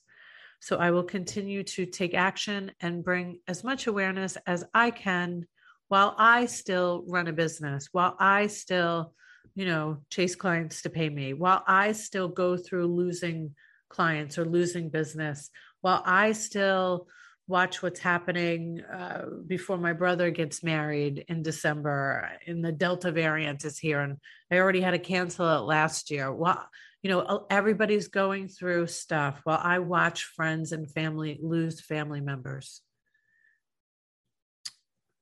So 0.65 0.77
I 0.77 0.89
will 0.89 1.03
continue 1.03 1.61
to 1.61 1.85
take 1.85 2.15
action 2.15 2.71
and 2.81 3.03
bring 3.03 3.39
as 3.47 3.63
much 3.63 3.85
awareness 3.85 4.35
as 4.47 4.63
I 4.73 4.89
can 4.89 5.45
while 5.89 6.15
I 6.17 6.47
still 6.47 7.03
run 7.07 7.27
a 7.27 7.33
business, 7.33 7.89
while 7.91 8.15
I 8.19 8.47
still, 8.47 9.13
you 9.53 9.65
know, 9.65 9.99
chase 10.09 10.35
clients 10.35 10.81
to 10.81 10.89
pay 10.89 11.07
me, 11.07 11.33
while 11.33 11.63
I 11.67 11.91
still 11.91 12.27
go 12.27 12.57
through 12.57 12.87
losing 12.87 13.53
clients 13.89 14.39
or 14.39 14.45
losing 14.45 14.89
business, 14.89 15.51
while 15.81 16.01
I 16.03 16.31
still 16.31 17.09
watch 17.47 17.83
what's 17.83 17.99
happening 17.99 18.81
uh, 18.81 19.25
before 19.45 19.77
my 19.77 19.93
brother 19.93 20.31
gets 20.31 20.63
married 20.63 21.25
in 21.27 21.43
December 21.43 22.29
and 22.47 22.65
the 22.65 22.71
Delta 22.71 23.11
variant 23.11 23.63
is 23.65 23.77
here 23.77 24.01
and 24.01 24.17
I 24.51 24.57
already 24.57 24.81
had 24.81 24.91
to 24.91 24.99
cancel 24.99 25.47
it 25.55 25.59
last 25.59 26.09
year. 26.09 26.33
Well, 26.33 26.67
you 27.03 27.11
know, 27.11 27.45
everybody's 27.51 28.07
going 28.07 28.47
through 28.47 28.87
stuff 28.87 29.41
while 29.43 29.59
I 29.61 29.77
watch 29.77 30.23
friends 30.23 30.71
and 30.71 30.89
family 30.89 31.39
lose 31.39 31.79
family 31.79 32.19
members. 32.19 32.81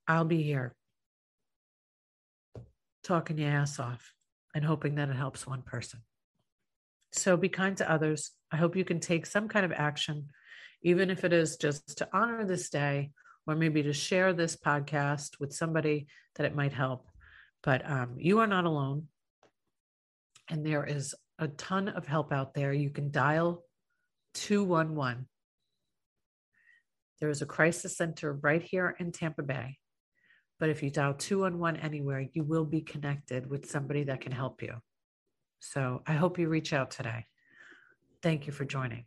I'll 0.07 0.23
be 0.23 0.43
here 0.43 0.75
talking 3.03 3.37
your 3.37 3.49
ass 3.49 3.79
off 3.79 4.13
and 4.55 4.63
hoping 4.63 4.95
that 4.95 5.09
it 5.09 5.15
helps 5.15 5.45
one 5.45 5.61
person. 5.61 5.99
So 7.11 7.35
be 7.35 7.49
kind 7.49 7.75
to 7.77 7.91
others. 7.91 8.31
I 8.49 8.55
hope 8.55 8.77
you 8.77 8.85
can 8.85 9.01
take 9.01 9.25
some 9.25 9.49
kind 9.49 9.65
of 9.65 9.73
action 9.73 10.29
even 10.83 11.09
if 11.09 11.23
it 11.23 11.33
is 11.33 11.57
just 11.57 11.97
to 11.97 12.09
honor 12.13 12.45
this 12.45 12.69
day 12.69 13.11
or 13.47 13.55
maybe 13.55 13.83
to 13.83 13.93
share 13.93 14.33
this 14.33 14.55
podcast 14.55 15.39
with 15.39 15.53
somebody 15.53 16.07
that 16.35 16.45
it 16.45 16.55
might 16.55 16.73
help. 16.73 17.07
But 17.63 17.89
um, 17.89 18.15
you 18.17 18.39
are 18.39 18.47
not 18.47 18.65
alone. 18.65 19.07
And 20.49 20.65
there 20.65 20.83
is 20.83 21.15
a 21.39 21.47
ton 21.47 21.87
of 21.87 22.05
help 22.05 22.31
out 22.31 22.53
there. 22.53 22.73
You 22.73 22.89
can 22.89 23.11
dial 23.11 23.63
211. 24.35 25.27
There 27.19 27.29
is 27.29 27.41
a 27.41 27.45
crisis 27.45 27.95
center 27.95 28.33
right 28.33 28.61
here 28.61 28.95
in 28.99 29.11
Tampa 29.11 29.43
Bay. 29.43 29.77
But 30.59 30.69
if 30.69 30.83
you 30.83 30.89
dial 30.89 31.13
211 31.13 31.79
anywhere, 31.81 32.27
you 32.33 32.43
will 32.43 32.65
be 32.65 32.81
connected 32.81 33.49
with 33.49 33.69
somebody 33.69 34.03
that 34.05 34.21
can 34.21 34.31
help 34.31 34.61
you. 34.61 34.75
So 35.59 36.03
I 36.05 36.13
hope 36.13 36.37
you 36.37 36.49
reach 36.49 36.73
out 36.73 36.91
today. 36.91 37.25
Thank 38.21 38.47
you 38.47 38.53
for 38.53 38.65
joining. 38.65 39.05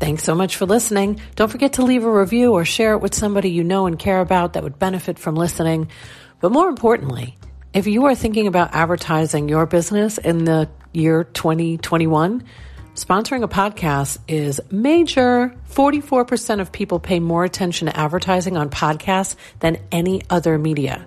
Thanks 0.00 0.24
so 0.24 0.34
much 0.34 0.56
for 0.56 0.64
listening. 0.64 1.20
Don't 1.36 1.50
forget 1.52 1.74
to 1.74 1.82
leave 1.82 2.04
a 2.04 2.10
review 2.10 2.54
or 2.54 2.64
share 2.64 2.94
it 2.94 3.02
with 3.02 3.14
somebody 3.14 3.50
you 3.50 3.62
know 3.62 3.84
and 3.86 3.98
care 3.98 4.20
about 4.20 4.54
that 4.54 4.62
would 4.62 4.78
benefit 4.78 5.18
from 5.18 5.34
listening. 5.34 5.90
But 6.40 6.52
more 6.52 6.70
importantly, 6.70 7.36
if 7.74 7.86
you 7.86 8.06
are 8.06 8.14
thinking 8.14 8.46
about 8.46 8.74
advertising 8.74 9.50
your 9.50 9.66
business 9.66 10.16
in 10.16 10.44
the 10.46 10.70
year 10.94 11.24
2021, 11.24 12.42
sponsoring 12.94 13.42
a 13.44 13.48
podcast 13.48 14.18
is 14.26 14.58
major. 14.70 15.54
44% 15.68 16.60
of 16.60 16.72
people 16.72 16.98
pay 16.98 17.20
more 17.20 17.44
attention 17.44 17.86
to 17.86 17.94
advertising 17.96 18.56
on 18.56 18.70
podcasts 18.70 19.36
than 19.58 19.76
any 19.92 20.22
other 20.30 20.58
media 20.58 21.06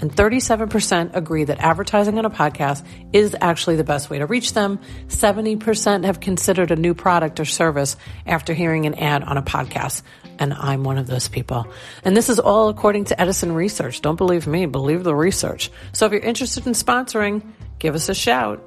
and 0.00 0.10
37% 0.10 1.14
agree 1.14 1.44
that 1.44 1.58
advertising 1.58 2.18
on 2.18 2.24
a 2.24 2.30
podcast 2.30 2.84
is 3.12 3.36
actually 3.40 3.76
the 3.76 3.84
best 3.84 4.10
way 4.10 4.18
to 4.18 4.26
reach 4.26 4.54
them. 4.54 4.78
70% 5.08 6.04
have 6.04 6.20
considered 6.20 6.70
a 6.70 6.76
new 6.76 6.94
product 6.94 7.40
or 7.40 7.44
service 7.44 7.96
after 8.26 8.54
hearing 8.54 8.86
an 8.86 8.94
ad 8.94 9.22
on 9.22 9.36
a 9.36 9.42
podcast. 9.42 10.02
And 10.38 10.54
I'm 10.54 10.84
one 10.84 10.96
of 10.96 11.06
those 11.06 11.28
people. 11.28 11.66
And 12.04 12.16
this 12.16 12.30
is 12.30 12.38
all 12.38 12.68
according 12.68 13.06
to 13.06 13.20
Edison 13.20 13.52
Research. 13.52 14.00
Don't 14.00 14.16
believe 14.16 14.46
me, 14.46 14.66
believe 14.66 15.04
the 15.04 15.14
research. 15.14 15.70
So 15.92 16.06
if 16.06 16.12
you're 16.12 16.22
interested 16.22 16.66
in 16.66 16.72
sponsoring, 16.72 17.42
give 17.78 17.94
us 17.94 18.08
a 18.08 18.14
shout. 18.14 18.64